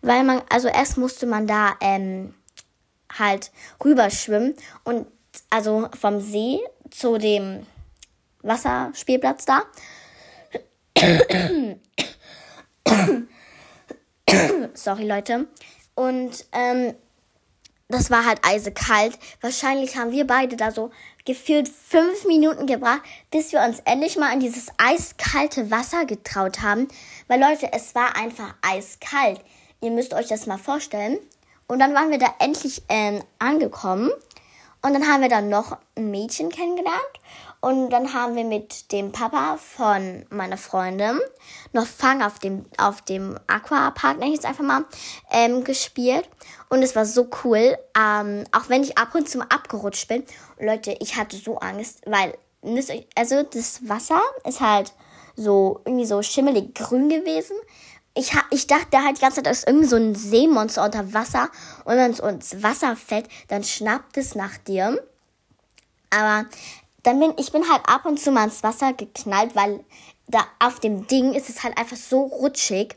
Weil 0.00 0.24
man, 0.24 0.40
also 0.48 0.68
erst 0.68 0.96
musste 0.96 1.26
man 1.26 1.46
da 1.46 1.74
ähm, 1.82 2.32
halt 3.20 3.52
rüberschwimmen. 3.84 4.56
Und 4.82 5.06
also 5.48 5.88
vom 5.98 6.20
See 6.20 6.58
zu 6.90 7.18
dem 7.18 7.64
Wasserspielplatz 8.42 9.44
da. 9.46 9.62
Sorry, 14.74 15.06
Leute. 15.06 15.46
Und 15.94 16.46
ähm, 16.52 16.94
das 17.88 18.10
war 18.10 18.24
halt 18.24 18.40
eisekalt. 18.42 19.18
Wahrscheinlich 19.40 19.96
haben 19.96 20.12
wir 20.12 20.26
beide 20.26 20.56
da 20.56 20.70
so 20.70 20.90
gefühlt 21.24 21.68
fünf 21.68 22.24
Minuten 22.24 22.66
gebracht, 22.66 23.02
bis 23.30 23.52
wir 23.52 23.60
uns 23.60 23.80
endlich 23.84 24.16
mal 24.16 24.32
in 24.32 24.40
dieses 24.40 24.68
eiskalte 24.78 25.70
Wasser 25.70 26.06
getraut 26.06 26.62
haben. 26.62 26.88
Weil 27.28 27.40
Leute, 27.40 27.72
es 27.72 27.94
war 27.94 28.16
einfach 28.16 28.54
eiskalt. 28.62 29.40
Ihr 29.80 29.90
müsst 29.90 30.14
euch 30.14 30.28
das 30.28 30.46
mal 30.46 30.58
vorstellen. 30.58 31.18
Und 31.70 31.78
dann 31.78 31.94
waren 31.94 32.10
wir 32.10 32.18
da 32.18 32.34
endlich 32.40 32.82
ähm, 32.88 33.22
angekommen. 33.38 34.10
Und 34.82 34.92
dann 34.92 35.06
haben 35.06 35.22
wir 35.22 35.28
dann 35.28 35.48
noch 35.48 35.78
ein 35.94 36.10
Mädchen 36.10 36.48
kennengelernt. 36.48 36.98
Und 37.60 37.90
dann 37.90 38.12
haben 38.12 38.34
wir 38.34 38.42
mit 38.42 38.90
dem 38.90 39.12
Papa 39.12 39.56
von 39.56 40.26
meiner 40.30 40.56
Freundin 40.56 41.20
noch 41.72 41.86
Fang 41.86 42.22
auf 42.22 42.40
dem, 42.40 42.64
auf 42.76 43.02
dem 43.02 43.38
Aquapark, 43.46 44.18
nenne 44.18 44.30
ich 44.30 44.38
jetzt 44.38 44.46
einfach 44.46 44.64
mal, 44.64 44.84
ähm, 45.30 45.62
gespielt. 45.62 46.28
Und 46.70 46.82
es 46.82 46.96
war 46.96 47.06
so 47.06 47.28
cool, 47.44 47.78
ähm, 47.96 48.44
auch 48.50 48.68
wenn 48.68 48.82
ich 48.82 48.98
ab 48.98 49.14
und 49.14 49.28
zu 49.28 49.38
mal 49.38 49.46
abgerutscht 49.48 50.08
bin. 50.08 50.24
Leute, 50.58 50.96
ich 50.98 51.14
hatte 51.14 51.36
so 51.36 51.58
Angst, 51.58 52.00
weil, 52.04 52.36
also 53.14 53.44
das 53.44 53.88
Wasser 53.88 54.20
ist 54.44 54.60
halt 54.60 54.92
so 55.36 55.80
irgendwie 55.84 56.06
so 56.06 56.20
schimmelig 56.20 56.74
grün 56.74 57.08
gewesen. 57.08 57.56
Ich, 58.14 58.32
ich 58.50 58.66
dachte 58.66 59.02
halt 59.04 59.18
die 59.18 59.20
ganze 59.20 59.36
Zeit, 59.36 59.46
da 59.46 59.50
ist 59.50 59.66
irgendwie 59.66 59.86
so 59.86 59.96
ein 59.96 60.14
Seemonster 60.14 60.84
unter 60.84 61.12
Wasser. 61.14 61.48
Und 61.84 61.96
wenn 61.96 62.10
es 62.10 62.18
ins 62.18 62.62
Wasser 62.62 62.96
fällt, 62.96 63.28
dann 63.48 63.62
schnappt 63.62 64.16
es 64.16 64.34
nach 64.34 64.56
dir. 64.58 65.02
Aber 66.10 66.46
dann 67.02 67.20
bin 67.20 67.34
ich 67.38 67.52
bin 67.52 67.68
halt 67.70 67.82
ab 67.86 68.04
und 68.04 68.18
zu 68.18 68.32
mal 68.32 68.44
ins 68.44 68.62
Wasser 68.62 68.92
geknallt, 68.92 69.54
weil 69.54 69.84
da 70.26 70.40
auf 70.58 70.80
dem 70.80 71.06
Ding 71.06 71.34
ist 71.34 71.48
es 71.48 71.62
halt 71.62 71.78
einfach 71.78 71.96
so 71.96 72.22
rutschig. 72.22 72.96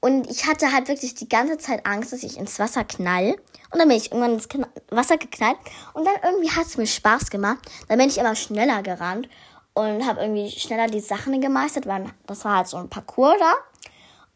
Und 0.00 0.28
ich 0.28 0.46
hatte 0.46 0.72
halt 0.72 0.88
wirklich 0.88 1.14
die 1.14 1.28
ganze 1.28 1.58
Zeit 1.58 1.86
Angst, 1.86 2.12
dass 2.12 2.24
ich 2.24 2.36
ins 2.36 2.58
Wasser 2.58 2.84
knall. 2.84 3.36
Und 3.70 3.78
dann 3.78 3.88
bin 3.88 3.96
ich 3.96 4.10
irgendwann 4.10 4.34
ins 4.34 4.48
Wasser 4.90 5.16
geknallt. 5.16 5.56
Und 5.94 6.04
dann 6.04 6.14
irgendwie 6.24 6.50
hat 6.50 6.66
es 6.66 6.76
mir 6.76 6.86
Spaß 6.86 7.30
gemacht. 7.30 7.58
Dann 7.88 7.98
bin 7.98 8.08
ich 8.08 8.18
immer 8.18 8.34
schneller 8.34 8.82
gerannt 8.82 9.28
und 9.74 10.06
habe 10.06 10.20
irgendwie 10.20 10.50
schneller 10.50 10.88
die 10.88 11.00
Sachen 11.00 11.40
gemeistert, 11.40 11.86
weil 11.86 12.06
das 12.26 12.44
war 12.44 12.56
halt 12.56 12.66
so 12.66 12.76
ein 12.78 12.90
Parcours 12.90 13.36
da. 13.38 13.54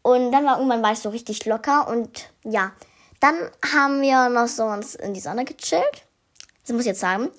Und 0.07 0.31
dann 0.31 0.45
war 0.45 0.55
irgendwann 0.55 0.81
war 0.81 0.93
ich 0.93 0.99
so 0.99 1.09
richtig 1.09 1.45
locker 1.45 1.89
und 1.89 2.31
ja, 2.45 2.71
dann 3.19 3.35
haben 3.73 4.01
wir 4.01 4.29
noch 4.29 4.47
so 4.47 4.63
uns 4.63 4.95
in 4.95 5.13
die 5.13 5.19
Sonne 5.19 5.43
gechillt. 5.43 6.05
Das 6.61 6.71
muss 6.71 6.83
ich 6.83 6.87
jetzt 6.87 7.01
sagen. 7.01 7.29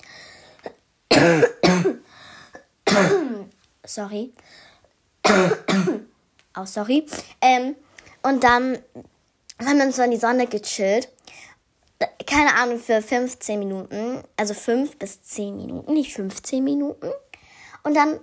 sorry. 3.87 4.35
Oh, 6.59 6.67
sorry. 6.67 7.07
Ähm, 7.41 7.75
und 8.23 8.45
dann 8.45 8.79
haben 9.65 9.79
wir 9.79 9.87
uns 9.87 9.97
so 9.97 10.03
in 10.03 10.11
die 10.11 10.19
Sonne 10.19 10.47
gechillt. 10.47 11.09
Keine 12.27 12.55
Ahnung, 12.55 12.79
für 12.79 13.01
15 13.01 13.59
Minuten. 13.59 14.23
Also 14.37 14.53
5 14.53 14.99
bis 14.99 15.23
10 15.23 15.57
Minuten, 15.57 15.95
nicht 15.95 16.13
15 16.13 16.63
Minuten. 16.63 17.13
Und 17.89 17.95
dann 17.95 18.21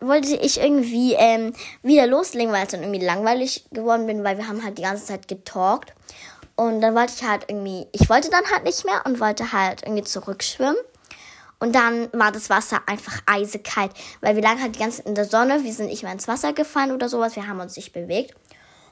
wollte 0.00 0.36
ich 0.36 0.60
irgendwie 0.60 1.14
ähm, 1.14 1.54
wieder 1.82 2.06
loslegen, 2.06 2.52
weil 2.52 2.66
es 2.66 2.72
dann 2.72 2.82
irgendwie 2.82 3.02
langweilig 3.02 3.64
geworden 3.72 4.06
bin, 4.06 4.22
weil 4.22 4.36
wir 4.36 4.46
haben 4.46 4.62
halt 4.62 4.76
die 4.76 4.82
ganze 4.82 5.06
Zeit 5.06 5.26
getalkt. 5.26 5.94
Und 6.54 6.82
dann 6.82 6.94
wollte 6.94 7.14
ich 7.16 7.26
halt 7.26 7.46
irgendwie, 7.48 7.86
ich 7.92 8.10
wollte 8.10 8.28
dann 8.28 8.44
halt 8.52 8.64
nicht 8.64 8.84
mehr 8.84 9.00
und 9.06 9.18
wollte 9.18 9.52
halt 9.52 9.84
irgendwie 9.84 10.04
zurückschwimmen. 10.04 10.76
Und 11.60 11.74
dann 11.74 12.12
war 12.12 12.30
das 12.30 12.50
Wasser 12.50 12.82
einfach 12.84 13.22
eisekalt, 13.24 13.92
weil 14.20 14.36
wir 14.36 14.42
lagen 14.42 14.60
halt 14.60 14.74
die 14.74 14.80
ganze 14.80 14.98
Zeit 14.98 15.06
in 15.06 15.14
der 15.14 15.24
Sonne, 15.24 15.64
wir 15.64 15.72
sind 15.72 15.86
nicht 15.86 16.02
mehr 16.02 16.12
ins 16.12 16.28
Wasser 16.28 16.52
gefallen 16.52 16.92
oder 16.92 17.08
sowas, 17.08 17.36
wir 17.36 17.48
haben 17.48 17.60
uns 17.60 17.74
nicht 17.74 17.94
bewegt. 17.94 18.34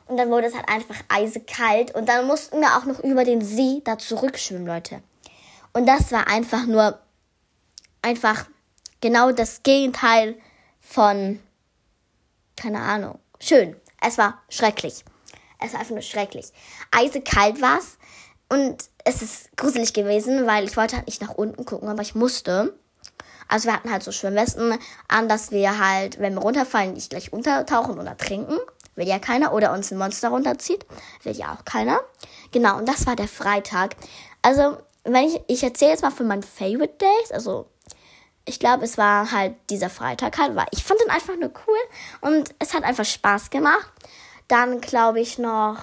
Und 0.06 0.16
dann 0.16 0.30
wurde 0.30 0.46
es 0.46 0.54
halt 0.54 0.70
einfach 0.70 0.96
eisekalt 1.10 1.94
und 1.94 2.08
dann 2.08 2.26
mussten 2.26 2.62
wir 2.62 2.78
auch 2.78 2.86
noch 2.86 3.00
über 3.00 3.24
den 3.24 3.42
See 3.42 3.82
da 3.84 3.98
zurückschwimmen, 3.98 4.66
Leute. 4.66 5.02
Und 5.74 5.86
das 5.86 6.12
war 6.12 6.28
einfach 6.28 6.64
nur, 6.64 6.98
einfach 8.00 8.46
genau 9.04 9.32
das 9.32 9.62
Gegenteil 9.62 10.34
von, 10.80 11.38
keine 12.56 12.80
Ahnung, 12.80 13.18
schön. 13.38 13.76
Es 14.00 14.16
war 14.16 14.42
schrecklich. 14.48 15.04
Es 15.60 15.74
war 15.74 15.80
einfach 15.80 15.92
nur 15.92 16.00
schrecklich. 16.00 16.46
Eisekalt 16.90 17.60
war 17.60 17.78
es. 17.78 17.98
Und 18.48 18.88
es 19.04 19.20
ist 19.20 19.54
gruselig 19.58 19.92
gewesen, 19.92 20.46
weil 20.46 20.64
ich 20.64 20.78
wollte 20.78 20.96
halt 20.96 21.06
nicht 21.06 21.20
nach 21.20 21.34
unten 21.34 21.66
gucken, 21.66 21.90
aber 21.90 22.00
ich 22.00 22.14
musste. 22.14 22.78
Also 23.46 23.68
wir 23.68 23.74
hatten 23.74 23.90
halt 23.90 24.02
so 24.02 24.10
Schwimmwesten 24.10 24.78
an, 25.08 25.28
dass 25.28 25.50
wir 25.50 25.78
halt, 25.78 26.18
wenn 26.18 26.32
wir 26.32 26.40
runterfallen, 26.40 26.94
nicht 26.94 27.10
gleich 27.10 27.30
untertauchen 27.30 27.98
oder 27.98 28.16
trinken. 28.16 28.56
Will 28.94 29.06
ja 29.06 29.18
keiner. 29.18 29.52
Oder 29.52 29.74
uns 29.74 29.90
ein 29.90 29.98
Monster 29.98 30.30
runterzieht. 30.30 30.86
Will 31.24 31.36
ja 31.36 31.52
auch 31.52 31.66
keiner. 31.66 32.00
Genau, 32.52 32.78
und 32.78 32.88
das 32.88 33.06
war 33.06 33.16
der 33.16 33.28
Freitag. 33.28 33.96
Also, 34.40 34.78
wenn 35.04 35.26
ich, 35.26 35.42
ich 35.48 35.62
erzähle 35.62 35.90
jetzt 35.90 36.02
mal 36.02 36.10
von 36.10 36.26
meinen 36.26 36.42
Favorite 36.42 36.94
Days. 36.98 37.32
Also, 37.32 37.66
ich 38.46 38.58
glaube, 38.58 38.84
es 38.84 38.98
war 38.98 39.32
halt 39.32 39.54
dieser 39.70 39.90
Freitag 39.90 40.38
halt, 40.38 40.54
weil 40.54 40.66
ich 40.70 40.84
fand 40.84 41.00
den 41.00 41.10
einfach 41.10 41.36
nur 41.36 41.50
cool 41.66 41.78
und 42.20 42.54
es 42.58 42.74
hat 42.74 42.84
einfach 42.84 43.04
Spaß 43.04 43.50
gemacht. 43.50 43.90
Dann 44.48 44.80
glaube 44.80 45.20
ich 45.20 45.38
noch 45.38 45.78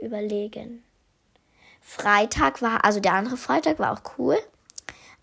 überlegen. 0.00 0.84
Freitag 1.80 2.60
war, 2.60 2.84
also 2.84 3.00
der 3.00 3.14
andere 3.14 3.38
Freitag 3.38 3.78
war 3.78 3.92
auch 3.92 4.18
cool, 4.18 4.38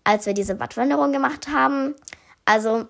als 0.02 0.26
wir 0.26 0.34
diese 0.34 0.58
Wattwanderung 0.58 1.12
gemacht 1.12 1.48
haben. 1.48 1.94
Also, 2.44 2.86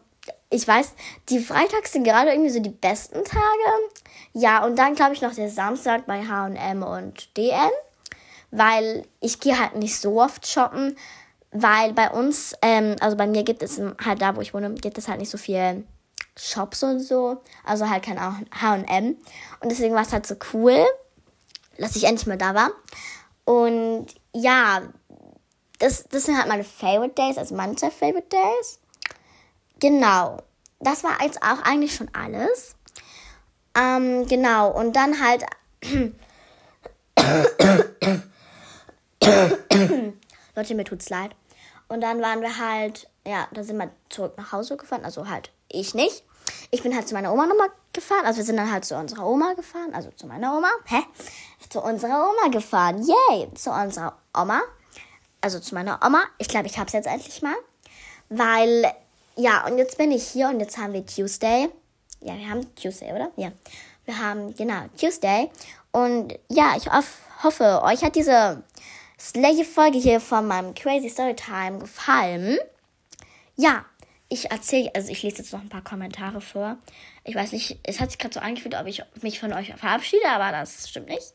ich 0.48 0.66
weiß, 0.66 0.94
die 1.28 1.40
Freitags 1.40 1.92
sind 1.92 2.04
gerade 2.04 2.30
irgendwie 2.30 2.50
so 2.50 2.60
die 2.60 2.70
besten 2.70 3.22
Tage. 3.24 3.90
Ja, 4.32 4.64
und 4.64 4.76
dann 4.76 4.94
glaube 4.94 5.12
ich 5.12 5.20
noch 5.20 5.34
der 5.34 5.50
Samstag 5.50 6.06
bei 6.06 6.22
HM 6.22 6.82
und 6.82 7.36
DN, 7.36 7.70
weil 8.50 9.06
ich 9.20 9.40
gehe 9.40 9.58
halt 9.58 9.76
nicht 9.76 10.00
so 10.00 10.20
oft 10.20 10.46
shoppen, 10.46 10.96
weil 11.62 11.92
bei 11.92 12.10
uns, 12.10 12.54
ähm, 12.62 12.96
also 13.00 13.16
bei 13.16 13.26
mir 13.26 13.42
gibt 13.42 13.62
es 13.62 13.80
halt 14.04 14.20
da, 14.20 14.36
wo 14.36 14.40
ich 14.40 14.54
wohne, 14.54 14.75
gibt 14.75 14.98
es 14.98 15.08
halt 15.08 15.20
nicht 15.20 15.30
so 15.30 15.38
viel 15.38 15.84
Shops 16.36 16.82
und 16.82 17.00
so. 17.00 17.42
Also 17.64 17.88
halt 17.88 18.04
kein 18.04 18.20
HM. 18.20 19.16
Und 19.60 19.70
deswegen 19.70 19.94
war 19.94 20.02
es 20.02 20.12
halt 20.12 20.26
so 20.26 20.36
cool, 20.52 20.84
dass 21.78 21.96
ich 21.96 22.04
endlich 22.04 22.26
mal 22.26 22.36
da 22.36 22.54
war. 22.54 22.70
Und 23.44 24.06
ja, 24.34 24.82
das, 25.78 26.04
das 26.10 26.25
sind 26.25 26.36
halt 26.36 26.48
meine 26.48 26.64
Favorite 26.64 27.14
Days, 27.14 27.38
also 27.38 27.54
manche 27.54 27.90
Favorite 27.90 28.28
Days. 28.28 28.80
Genau. 29.78 30.42
Das 30.80 31.04
war 31.04 31.22
jetzt 31.22 31.42
auch 31.42 31.62
eigentlich 31.62 31.94
schon 31.94 32.10
alles. 32.12 32.76
Ähm, 33.75 34.26
genau. 34.26 34.70
Und 34.70 34.94
dann 34.96 35.22
halt. 35.22 35.44
Leute, 40.54 40.75
mir 40.75 40.84
tut's 40.84 41.08
leid. 41.10 41.34
Und 41.88 42.00
dann 42.00 42.20
waren 42.20 42.40
wir 42.40 42.58
halt, 42.58 43.08
ja, 43.26 43.46
da 43.52 43.62
sind 43.62 43.76
wir 43.78 43.90
zurück 44.08 44.34
nach 44.36 44.52
Hause 44.52 44.76
gefahren. 44.76 45.04
Also 45.04 45.28
halt 45.28 45.50
ich 45.68 45.94
nicht. 45.94 46.24
Ich 46.70 46.82
bin 46.82 46.94
halt 46.94 47.08
zu 47.08 47.14
meiner 47.14 47.32
Oma 47.32 47.46
nochmal 47.46 47.70
gefahren. 47.92 48.24
Also 48.24 48.38
wir 48.38 48.44
sind 48.44 48.56
dann 48.56 48.70
halt 48.70 48.84
zu 48.84 48.96
unserer 48.96 49.26
Oma 49.26 49.54
gefahren. 49.54 49.94
Also 49.94 50.10
zu 50.10 50.26
meiner 50.26 50.56
Oma. 50.56 50.68
Hä? 50.86 51.02
Zu 51.68 51.80
unserer 51.80 52.28
Oma 52.30 52.50
gefahren. 52.50 53.02
Yay! 53.02 53.52
Zu 53.54 53.70
unserer 53.70 54.16
Oma. 54.36 54.62
Also 55.40 55.60
zu 55.60 55.74
meiner 55.74 56.00
Oma. 56.04 56.24
Ich 56.38 56.48
glaube, 56.48 56.66
ich 56.66 56.78
habe 56.78 56.86
es 56.86 56.92
jetzt 56.92 57.06
endlich 57.06 57.42
mal. 57.42 57.54
weil, 58.28 58.92
ja, 59.36 59.66
und 59.66 59.78
jetzt 59.78 59.98
bin 59.98 60.10
ich 60.10 60.26
hier 60.26 60.48
und 60.48 60.60
jetzt 60.60 60.78
haben 60.78 60.92
wir 60.92 61.04
Tuesday. 61.04 61.68
Ja, 62.20 62.36
wir 62.36 62.48
haben 62.48 62.74
Tuesday, 62.74 63.12
oder? 63.12 63.30
Ja. 63.36 63.52
Wir 64.04 64.18
haben, 64.18 64.54
genau, 64.54 64.82
Tuesday. 64.98 65.50
Und 65.92 66.38
ja, 66.48 66.74
ich 66.76 66.90
hoff, 66.90 67.18
hoffe, 67.42 67.82
euch 67.82 68.02
hat 68.04 68.14
diese 68.16 68.62
Slay-Folge 69.18 69.99
hier 69.99 70.20
von 70.20 70.46
meinem 70.46 70.75
Crazy 70.75 71.08
Storytime 71.08 71.78
gefallen. 71.78 72.58
Ja, 73.56 73.87
ich 74.28 74.50
erzähle, 74.50 74.90
also 74.94 75.11
ich 75.11 75.23
lese 75.23 75.38
jetzt 75.38 75.52
noch 75.52 75.61
ein 75.61 75.68
paar 75.68 75.85
Kommentare 75.85 76.40
vor. 76.40 76.78
Ich 77.25 77.35
weiß 77.35 77.52
nicht, 77.52 77.78
es 77.85 78.00
hat 78.00 78.11
sich 78.11 78.18
gerade 78.18 78.35
so 78.35 78.40
angefühlt, 78.40 78.75
ob 78.75 78.87
ich 78.87 79.02
mich 79.23 79.38
von 79.38 79.52
euch 79.52 79.73
verabschiede, 79.75 80.28
aber 80.28 80.50
das 80.50 80.88
stimmt 80.88 81.08
nicht. 81.08 81.32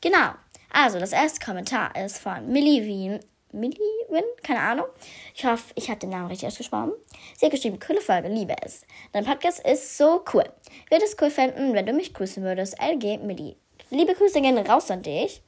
Genau. 0.00 0.30
Also, 0.72 1.00
das 1.00 1.12
erste 1.12 1.44
Kommentar 1.44 1.96
ist 1.96 2.18
von 2.18 2.46
Millie 2.46 2.84
Wien. 2.84 3.20
Millie 3.52 3.76
Win? 4.08 4.22
Keine 4.44 4.60
Ahnung. 4.60 4.86
Ich 5.34 5.44
hoffe, 5.44 5.72
ich 5.74 5.88
habe 5.88 5.98
den 5.98 6.10
Namen 6.10 6.28
richtig 6.28 6.46
ausgesprochen. 6.46 6.92
Sie 7.36 7.46
hat 7.46 7.52
geschrieben, 7.52 7.80
coole 7.80 8.00
Folge, 8.00 8.28
liebe 8.28 8.54
es. 8.62 8.82
Dein 9.12 9.24
Podcast 9.24 9.66
ist 9.66 9.98
so 9.98 10.24
cool. 10.32 10.44
Würde 10.88 11.04
es 11.04 11.16
cool 11.20 11.30
finden, 11.30 11.74
wenn 11.74 11.86
du 11.86 11.92
mich 11.92 12.14
grüßen 12.14 12.42
würdest. 12.42 12.76
LG 12.80 13.18
Millie. 13.18 13.56
Liebe 13.90 14.14
Grüße 14.14 14.40
gehen 14.40 14.56
raus 14.58 14.90
an 14.90 15.02
dich. 15.02 15.42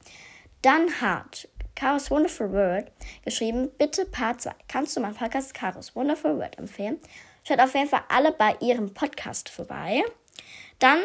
Dann 0.61 1.01
hat 1.01 1.47
Chaos 1.75 2.11
Wonderful 2.11 2.51
World 2.51 2.91
geschrieben, 3.25 3.69
bitte 3.77 4.05
Part 4.05 4.41
2. 4.41 4.51
Kannst 4.67 4.95
du 4.95 5.01
meinen 5.01 5.15
Podcast 5.15 5.53
Chaos 5.53 5.95
Wonderful 5.95 6.37
World 6.37 6.57
empfehlen? 6.57 6.99
Schaut 7.43 7.59
auf 7.59 7.73
jeden 7.73 7.89
Fall 7.89 8.03
alle 8.09 8.31
bei 8.31 8.55
ihrem 8.61 8.93
Podcast 8.93 9.49
vorbei. 9.49 10.03
Dann 10.79 10.99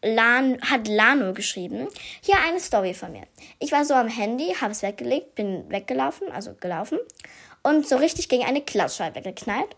Lan, 0.00 0.60
hat 0.62 0.86
Lano 0.86 1.34
geschrieben. 1.34 1.88
Hier 2.22 2.36
eine 2.46 2.60
Story 2.60 2.94
von 2.94 3.10
mir. 3.10 3.26
Ich 3.58 3.72
war 3.72 3.84
so 3.84 3.94
am 3.94 4.06
Handy, 4.06 4.54
habe 4.60 4.70
es 4.70 4.82
weggelegt, 4.82 5.34
bin 5.34 5.68
weggelaufen, 5.70 6.30
also 6.30 6.54
gelaufen 6.54 6.98
und 7.64 7.86
so 7.86 7.96
richtig 7.96 8.28
gegen 8.28 8.44
eine 8.44 8.60
Glasscheibe 8.60 9.22
geknallt. 9.22 9.76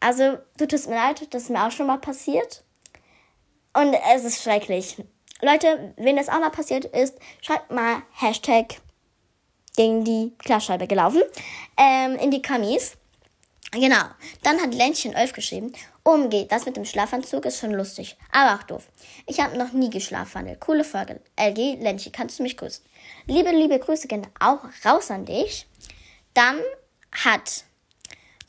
Also, 0.00 0.38
du 0.58 0.66
tust 0.66 0.88
mir 0.88 0.96
leid, 0.96 1.32
das 1.32 1.44
ist 1.44 1.50
mir 1.50 1.64
auch 1.64 1.70
schon 1.70 1.86
mal 1.86 1.98
passiert. 1.98 2.64
Und 3.72 3.94
es 4.14 4.24
ist 4.24 4.42
schrecklich. 4.42 4.96
Leute, 5.40 5.94
wenn 5.96 6.16
das 6.16 6.28
auch 6.28 6.40
mal 6.40 6.50
passiert 6.50 6.84
ist, 6.84 7.16
schreibt 7.40 7.70
mal 7.70 8.02
Hashtag 8.12 8.80
gegen 9.76 10.04
die 10.04 10.32
Glasscheibe 10.38 10.86
gelaufen. 10.86 11.22
Ähm, 11.76 12.16
in 12.16 12.30
die 12.30 12.42
Kamis. 12.42 12.96
Genau. 13.72 14.04
Dann 14.42 14.60
hat 14.60 14.74
Ländchen 14.74 15.14
11 15.14 15.32
geschrieben. 15.32 15.72
Umgeht, 16.04 16.52
das 16.52 16.66
mit 16.66 16.76
dem 16.76 16.84
Schlafanzug 16.84 17.46
ist 17.46 17.58
schon 17.58 17.70
lustig, 17.72 18.16
aber 18.32 18.58
auch 18.58 18.64
doof. 18.64 18.88
Ich 19.26 19.40
habe 19.40 19.56
noch 19.56 19.72
nie 19.72 19.88
geschlafen. 19.88 20.58
Coole 20.60 20.84
Folge. 20.84 21.20
LG, 21.36 21.80
Ländchen, 21.80 22.12
kannst 22.12 22.38
du 22.38 22.42
mich 22.42 22.56
grüßen? 22.56 22.84
Liebe, 23.26 23.50
liebe 23.50 23.78
Grüße 23.78 24.08
gehen 24.08 24.26
auch 24.40 24.64
raus 24.84 25.10
an 25.10 25.24
dich. 25.24 25.66
Dann 26.34 26.58
hat 27.12 27.64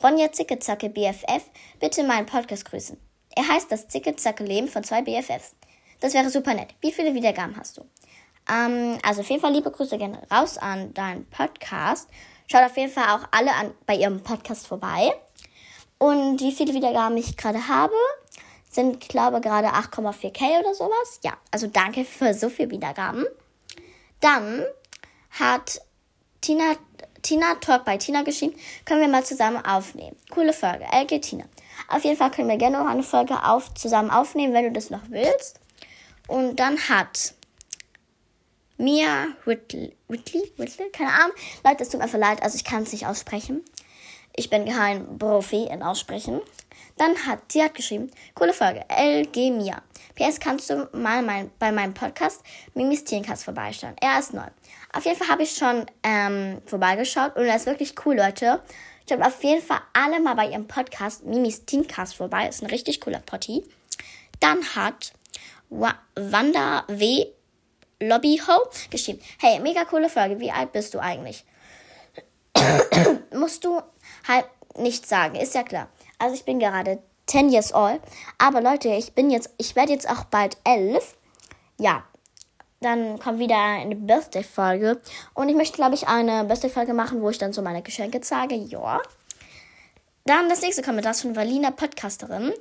Ronja 0.02 0.32
Zickezacke 0.32 0.90
BFF 0.90 1.44
bitte 1.80 2.02
meinen 2.02 2.26
Podcast 2.26 2.64
grüßen. 2.66 2.98
Er 3.36 3.48
heißt 3.48 3.70
das 3.70 3.88
Zickezacke 3.88 4.44
Leben 4.44 4.68
von 4.68 4.84
zwei 4.84 5.02
BFFs. 5.02 5.54
Das 6.00 6.12
wäre 6.12 6.28
super 6.28 6.54
nett. 6.54 6.74
Wie 6.80 6.92
viele 6.92 7.14
Wiedergaben 7.14 7.56
hast 7.56 7.78
du? 7.78 7.86
Ähm, 8.48 8.98
also 9.02 9.20
auf 9.20 9.30
jeden 9.30 9.40
Fall 9.40 9.52
liebe 9.52 9.70
Grüße 9.70 9.98
gehen 9.98 10.16
raus 10.30 10.58
an 10.58 10.92
deinen 10.94 11.26
Podcast. 11.26 12.08
Schaut 12.46 12.64
auf 12.64 12.76
jeden 12.76 12.92
Fall 12.92 13.08
auch 13.08 13.26
alle 13.30 13.52
an, 13.54 13.72
bei 13.86 13.96
ihrem 13.96 14.22
Podcast 14.22 14.66
vorbei. 14.66 15.14
Und 15.98 16.40
wie 16.40 16.52
viele 16.52 16.74
Wiedergaben 16.74 17.16
ich 17.16 17.36
gerade 17.36 17.68
habe, 17.68 17.94
sind, 18.70 19.08
glaube 19.08 19.40
gerade 19.40 19.68
8,4k 19.68 20.60
oder 20.60 20.74
sowas. 20.74 21.20
Ja, 21.22 21.34
also 21.50 21.66
danke 21.66 22.04
für 22.04 22.34
so 22.34 22.48
viele 22.48 22.70
Wiedergaben. 22.70 23.24
Dann 24.20 24.64
hat 25.30 25.80
Tina, 26.40 26.74
Tina 27.22 27.54
Talk 27.56 27.84
bei 27.84 27.96
Tina 27.96 28.22
geschrieben, 28.22 28.54
können 28.84 29.00
wir 29.00 29.08
mal 29.08 29.24
zusammen 29.24 29.64
aufnehmen. 29.64 30.16
Coole 30.30 30.52
Folge. 30.52 30.84
LG 30.92 31.20
Tina. 31.20 31.44
Auf 31.88 32.04
jeden 32.04 32.16
Fall 32.16 32.30
können 32.30 32.48
wir 32.48 32.56
gerne 32.56 32.78
noch 32.78 32.86
eine 32.86 33.02
Folge 33.02 33.44
auf, 33.44 33.72
zusammen 33.74 34.10
aufnehmen, 34.10 34.52
wenn 34.52 34.64
du 34.64 34.72
das 34.72 34.90
noch 34.90 35.02
willst. 35.08 35.60
Und 36.26 36.56
dann 36.56 36.78
hat 36.88 37.33
Mia 38.76 39.28
Whitley, 39.44 39.96
Whitley, 40.08 40.52
keine 40.92 41.12
Ahnung. 41.12 41.36
Leute, 41.64 41.82
es 41.82 41.90
tut 41.90 42.00
mir 42.00 42.18
leid, 42.18 42.42
also 42.42 42.56
ich 42.56 42.64
kann 42.64 42.82
es 42.82 42.92
nicht 42.92 43.06
aussprechen. 43.06 43.62
Ich 44.36 44.50
bin 44.50 44.64
kein 44.66 45.18
Profi 45.18 45.64
in 45.64 45.82
Aussprechen. 45.82 46.40
Dann 46.96 47.26
hat 47.26 47.52
sie 47.52 47.62
hat 47.62 47.74
geschrieben, 47.74 48.10
coole 48.34 48.52
Folge, 48.52 48.84
LG 48.88 49.50
Mia. 49.52 49.82
PS, 50.16 50.38
kannst 50.38 50.70
du 50.70 50.88
mal 50.92 51.22
mein, 51.22 51.50
bei 51.58 51.72
meinem 51.72 51.94
Podcast 51.94 52.42
Mimis 52.74 53.04
Tierencast 53.04 53.44
vorbeischauen? 53.44 53.94
Er 54.00 54.18
ist 54.18 54.32
neu. 54.32 54.46
Auf 54.92 55.04
jeden 55.04 55.16
Fall 55.16 55.28
habe 55.28 55.42
ich 55.42 55.54
schon 55.54 55.86
ähm, 56.04 56.60
vorbeigeschaut 56.66 57.36
und 57.36 57.46
er 57.46 57.56
ist 57.56 57.66
wirklich 57.66 57.94
cool, 58.04 58.16
Leute. 58.16 58.60
Schaut 59.08 59.22
auf 59.22 59.42
jeden 59.42 59.62
Fall 59.62 59.80
alle 59.92 60.20
mal 60.20 60.34
bei 60.34 60.48
ihrem 60.48 60.66
Podcast 60.66 61.24
Mimis 61.24 61.64
Teencast 61.64 62.14
vorbei. 62.14 62.48
Ist 62.48 62.62
ein 62.62 62.70
richtig 62.70 63.00
cooler 63.00 63.20
Potti. 63.20 63.64
Dann 64.40 64.64
hat 64.74 65.12
Wanda 65.68 66.84
W. 66.88 67.26
Lobbyho 68.00 68.68
geschrieben. 68.90 69.20
Hey, 69.40 69.60
mega 69.60 69.84
coole 69.84 70.08
Folge. 70.08 70.40
Wie 70.40 70.50
alt 70.50 70.72
bist 70.72 70.94
du 70.94 70.98
eigentlich? 70.98 71.44
Musst 73.32 73.64
du 73.64 73.80
halt 74.26 74.46
nicht 74.76 75.06
sagen, 75.06 75.36
ist 75.36 75.54
ja 75.54 75.62
klar. 75.62 75.88
Also 76.18 76.34
ich 76.34 76.44
bin 76.44 76.58
gerade 76.58 77.02
10 77.26 77.50
years 77.50 77.74
old. 77.74 78.00
Aber 78.38 78.60
Leute, 78.60 78.88
ich 78.88 79.12
bin 79.12 79.30
jetzt, 79.30 79.50
ich 79.58 79.76
werde 79.76 79.92
jetzt 79.92 80.08
auch 80.08 80.24
bald 80.24 80.56
11. 80.64 81.16
Ja. 81.78 82.04
Dann 82.80 83.18
kommt 83.18 83.38
wieder 83.38 83.56
eine 83.56 83.96
Birthday-Folge. 83.96 85.00
Und 85.32 85.48
ich 85.48 85.56
möchte, 85.56 85.76
glaube 85.76 85.94
ich, 85.94 86.06
eine 86.06 86.44
Birthday-Folge 86.44 86.92
machen, 86.92 87.22
wo 87.22 87.30
ich 87.30 87.38
dann 87.38 87.52
so 87.52 87.62
meine 87.62 87.82
Geschenke 87.82 88.20
zeige. 88.20 88.56
Ja. 88.56 89.00
Dann 90.26 90.48
das 90.48 90.60
nächste 90.60 90.82
Kommentar 90.82 91.12
ist 91.12 91.22
von 91.22 91.36
Valina 91.36 91.70
Podcasterin. 91.70 92.52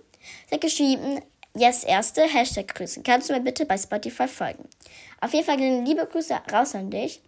Sie 0.48 0.56
hat 0.56 0.62
geschrieben, 0.62 1.22
Yes, 1.56 1.84
erste 1.84 2.24
Hashtag 2.24 2.74
Grüße. 2.74 3.04
Kannst 3.04 3.30
du 3.30 3.34
mir 3.34 3.40
bitte 3.40 3.66
bei 3.66 3.78
Spotify 3.78 4.28
folgen? 4.28 4.68
Auf 5.22 5.34
jeden 5.34 5.46
Fall 5.46 5.58
gehen 5.58 5.86
liebe 5.86 6.06
Grüße 6.06 6.34
raus 6.52 6.74
an 6.74 6.90
dich. 6.90 7.22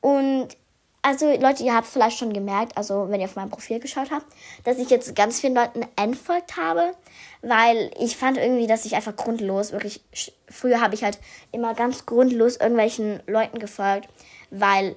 Und 0.00 0.56
also 1.02 1.26
Leute, 1.38 1.64
ihr 1.64 1.74
habt 1.74 1.88
vielleicht 1.88 2.16
schon 2.18 2.32
gemerkt, 2.32 2.76
also 2.78 3.10
wenn 3.10 3.20
ihr 3.20 3.26
auf 3.26 3.34
mein 3.34 3.50
Profil 3.50 3.80
geschaut 3.80 4.12
habt, 4.12 4.26
dass 4.62 4.78
ich 4.78 4.90
jetzt 4.90 5.16
ganz 5.16 5.40
vielen 5.40 5.56
Leuten 5.56 5.84
entfolgt 5.96 6.56
habe, 6.56 6.94
weil 7.42 7.90
ich 7.98 8.16
fand 8.16 8.38
irgendwie, 8.38 8.68
dass 8.68 8.84
ich 8.84 8.94
einfach 8.94 9.16
grundlos, 9.16 9.72
wirklich, 9.72 10.02
früher 10.48 10.80
habe 10.80 10.94
ich 10.94 11.02
halt 11.02 11.18
immer 11.50 11.74
ganz 11.74 12.06
grundlos 12.06 12.56
irgendwelchen 12.56 13.22
Leuten 13.26 13.58
gefolgt, 13.58 14.08
weil 14.50 14.94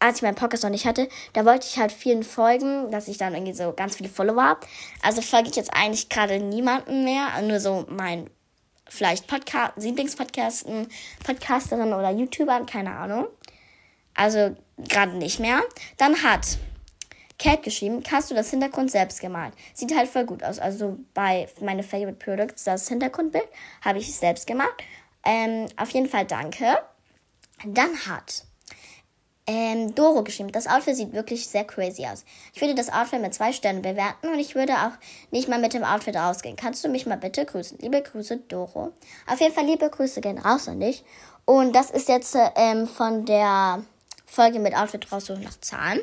als 0.00 0.16
ich 0.16 0.22
meinen 0.22 0.34
Podcast 0.34 0.64
noch 0.64 0.70
nicht 0.70 0.86
hatte, 0.86 1.08
da 1.34 1.44
wollte 1.44 1.66
ich 1.66 1.78
halt 1.78 1.92
vielen 1.92 2.24
folgen, 2.24 2.90
dass 2.90 3.06
ich 3.06 3.18
dann 3.18 3.34
irgendwie 3.34 3.52
so 3.52 3.72
ganz 3.72 3.96
viele 3.96 4.08
Follower 4.08 4.42
habe. 4.42 4.66
Also 5.02 5.22
folge 5.22 5.50
ich 5.50 5.56
jetzt 5.56 5.72
eigentlich 5.74 6.08
gerade 6.08 6.40
niemanden 6.40 7.04
mehr, 7.04 7.40
nur 7.42 7.60
so 7.60 7.86
mein 7.88 8.28
vielleicht 8.88 9.26
Podcast, 9.26 9.74
Lieblingspodcasten, 9.76 10.88
Podcasterin 11.24 11.92
oder 11.92 12.10
YouTuber, 12.10 12.66
keine 12.66 12.92
Ahnung. 12.92 13.26
Also 14.14 14.56
gerade 14.78 15.12
nicht 15.16 15.38
mehr. 15.38 15.62
Dann 15.98 16.22
hat 16.22 16.58
Cat 17.38 17.62
geschrieben, 17.62 18.02
hast 18.10 18.30
du 18.30 18.34
das 18.34 18.50
Hintergrund 18.50 18.90
selbst 18.90 19.20
gemalt? 19.20 19.54
Sieht 19.74 19.96
halt 19.96 20.08
voll 20.08 20.24
gut 20.24 20.42
aus. 20.42 20.58
Also 20.58 20.98
bei 21.14 21.48
meine 21.60 21.82
Favorite 21.82 22.18
Products, 22.22 22.64
das 22.64 22.88
Hintergrundbild, 22.88 23.48
habe 23.82 23.98
ich 23.98 24.14
selbst 24.14 24.46
gemacht. 24.46 24.74
Ähm, 25.24 25.66
auf 25.76 25.90
jeden 25.90 26.08
Fall 26.08 26.26
danke. 26.26 26.78
Dann 27.64 27.94
hat 28.06 28.44
ähm, 29.46 29.94
Doro 29.94 30.22
geschrieben. 30.22 30.52
Das 30.52 30.66
Outfit 30.66 30.96
sieht 30.96 31.12
wirklich 31.12 31.46
sehr 31.46 31.64
crazy 31.64 32.06
aus. 32.06 32.24
Ich 32.54 32.60
würde 32.60 32.74
das 32.74 32.92
Outfit 32.92 33.20
mit 33.20 33.34
zwei 33.34 33.52
Sternen 33.52 33.82
bewerten 33.82 34.28
und 34.28 34.38
ich 34.38 34.54
würde 34.54 34.74
auch 34.74 34.92
nicht 35.30 35.48
mal 35.48 35.58
mit 35.58 35.74
dem 35.74 35.84
Outfit 35.84 36.16
rausgehen. 36.16 36.56
Kannst 36.56 36.84
du 36.84 36.88
mich 36.88 37.06
mal 37.06 37.16
bitte 37.16 37.44
grüßen? 37.44 37.78
Liebe 37.80 38.02
Grüße, 38.02 38.38
Doro. 38.48 38.92
Auf 39.26 39.40
jeden 39.40 39.54
Fall 39.54 39.66
liebe 39.66 39.88
Grüße 39.88 40.20
gehen 40.20 40.38
raus 40.38 40.68
an 40.68 40.80
dich. 40.80 41.04
Und 41.44 41.74
das 41.74 41.90
ist 41.90 42.08
jetzt 42.08 42.36
ähm, 42.56 42.86
von 42.86 43.24
der 43.24 43.82
Folge 44.26 44.60
mit 44.60 44.76
Outfit 44.76 45.10
raussuchen 45.10 45.42
nach 45.42 45.58
Zahlen. 45.60 46.00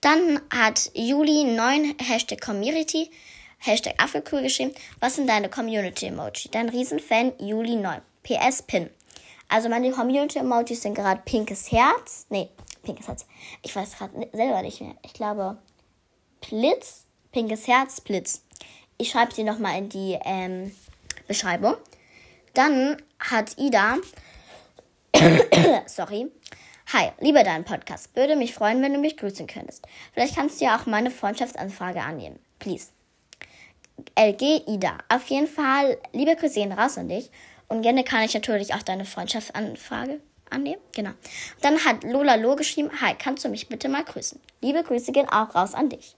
Dann 0.00 0.40
hat 0.50 0.90
Juli 0.94 1.44
9 1.44 1.94
Hashtag 1.98 2.40
Community, 2.40 3.10
Hashtag 3.58 3.94
Africool 4.02 4.42
geschrieben. 4.42 4.74
Was 5.00 5.16
sind 5.16 5.28
deine 5.28 5.48
Community-Emoji? 5.48 6.50
Dein 6.50 6.68
Riesenfan 6.68 7.32
Juli 7.38 7.76
9. 7.76 8.02
PS 8.22 8.62
Pin. 8.62 8.90
Also 9.54 9.68
meine 9.68 9.92
Community-Emojis 9.92 10.82
sind 10.82 10.94
gerade 10.94 11.22
pinkes 11.24 11.70
Herz. 11.70 12.26
Nee, 12.28 12.48
pinkes 12.82 13.06
Herz. 13.06 13.24
Ich 13.62 13.76
weiß 13.76 13.96
gerade 13.96 14.28
selber 14.32 14.62
nicht 14.62 14.80
mehr. 14.80 14.96
Ich 15.04 15.12
glaube 15.12 15.58
Blitz, 16.40 17.04
pinkes 17.30 17.68
Herz, 17.68 18.00
Blitz. 18.00 18.42
Ich 18.98 19.10
schreibe 19.10 19.32
sie 19.32 19.44
nochmal 19.44 19.78
in 19.78 19.88
die 19.88 20.18
ähm, 20.24 20.74
Beschreibung. 21.28 21.76
Dann 22.54 23.00
hat 23.20 23.56
Ida, 23.56 23.98
sorry, 25.86 26.32
Hi, 26.92 27.12
liebe 27.20 27.44
deinen 27.44 27.64
Podcast. 27.64 28.16
Würde 28.16 28.34
mich 28.34 28.54
freuen, 28.54 28.82
wenn 28.82 28.92
du 28.92 28.98
mich 28.98 29.16
grüßen 29.16 29.46
könntest. 29.46 29.86
Vielleicht 30.14 30.34
kannst 30.34 30.60
du 30.60 30.64
ja 30.64 30.76
auch 30.76 30.86
meine 30.86 31.12
Freundschaftsanfrage 31.12 32.00
annehmen. 32.00 32.40
Please. 32.58 32.88
LG 34.18 34.64
Ida. 34.66 34.98
Auf 35.08 35.28
jeden 35.28 35.46
Fall, 35.46 35.96
liebe 36.12 36.34
Grüße 36.34 36.68
raus 36.76 36.98
an 36.98 37.08
dich. 37.08 37.30
Und 37.74 37.82
gerne 37.82 38.04
kann 38.04 38.22
ich 38.22 38.32
natürlich 38.32 38.72
auch 38.72 38.82
deine 38.82 39.04
Freundschaftsanfrage 39.04 40.20
annehmen. 40.48 40.80
Genau. 40.94 41.10
Dann 41.60 41.84
hat 41.84 42.04
Lola 42.04 42.36
Lo 42.36 42.54
geschrieben, 42.54 42.88
hi, 43.00 43.14
kannst 43.18 43.44
du 43.44 43.48
mich 43.48 43.68
bitte 43.68 43.88
mal 43.88 44.04
grüßen? 44.04 44.40
Liebe 44.60 44.84
Grüße 44.84 45.10
gehen 45.10 45.28
auch 45.28 45.56
raus 45.56 45.74
an 45.74 45.88
dich. 45.88 46.14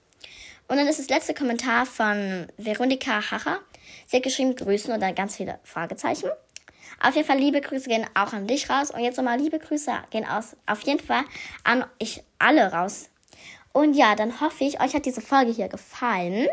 Und 0.68 0.76
dann 0.76 0.86
ist 0.86 0.98
das 0.98 1.08
letzte 1.08 1.32
Kommentar 1.32 1.86
von 1.86 2.46
Veronika 2.58 3.30
Hacher. 3.30 3.60
Sie 4.06 4.18
hat 4.18 4.22
geschrieben, 4.22 4.54
Grüßen 4.54 4.92
und 4.92 5.00
dann 5.00 5.14
ganz 5.14 5.36
viele 5.36 5.58
Fragezeichen. 5.62 6.28
Auf 7.00 7.14
jeden 7.14 7.26
Fall 7.26 7.38
liebe 7.38 7.62
Grüße 7.62 7.88
gehen 7.88 8.04
auch 8.12 8.34
an 8.34 8.46
dich 8.46 8.68
raus. 8.68 8.90
Und 8.90 9.00
jetzt 9.00 9.16
nochmal 9.16 9.38
liebe 9.38 9.58
Grüße 9.58 9.92
gehen 10.10 10.26
aus, 10.26 10.56
auf 10.66 10.82
jeden 10.82 11.00
Fall 11.00 11.24
an 11.64 11.86
euch 12.02 12.22
alle 12.38 12.70
raus. 12.70 13.08
Und 13.72 13.94
ja, 13.94 14.14
dann 14.14 14.42
hoffe 14.42 14.64
ich, 14.64 14.78
euch 14.82 14.94
hat 14.94 15.06
diese 15.06 15.22
Folge 15.22 15.52
hier 15.52 15.68
gefallen. 15.68 16.48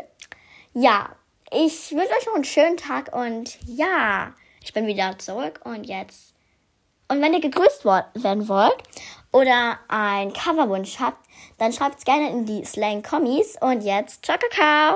Ja, 0.72 1.14
ich 1.52 1.90
wünsche 1.90 2.16
euch 2.18 2.26
noch 2.26 2.36
einen 2.36 2.44
schönen 2.44 2.78
Tag 2.78 3.14
und 3.14 3.58
ja, 3.66 4.32
ich 4.64 4.72
bin 4.72 4.86
wieder 4.86 5.18
zurück 5.18 5.60
und 5.64 5.84
jetzt. 5.84 6.34
Und 7.08 7.20
wenn 7.20 7.34
ihr 7.34 7.40
gegrüßt 7.40 7.84
werden 7.84 8.48
wollt 8.48 8.76
oder 9.30 9.78
ein 9.88 10.32
Coverwunsch 10.32 10.98
habt, 10.98 11.18
dann 11.58 11.72
schreibt 11.72 11.98
es 11.98 12.04
gerne 12.04 12.30
in 12.30 12.46
die 12.46 12.64
Slang-Kommis. 12.64 13.58
Und 13.60 13.82
jetzt, 13.82 14.24
ciao, 14.24 14.38
Kakao! 14.38 14.92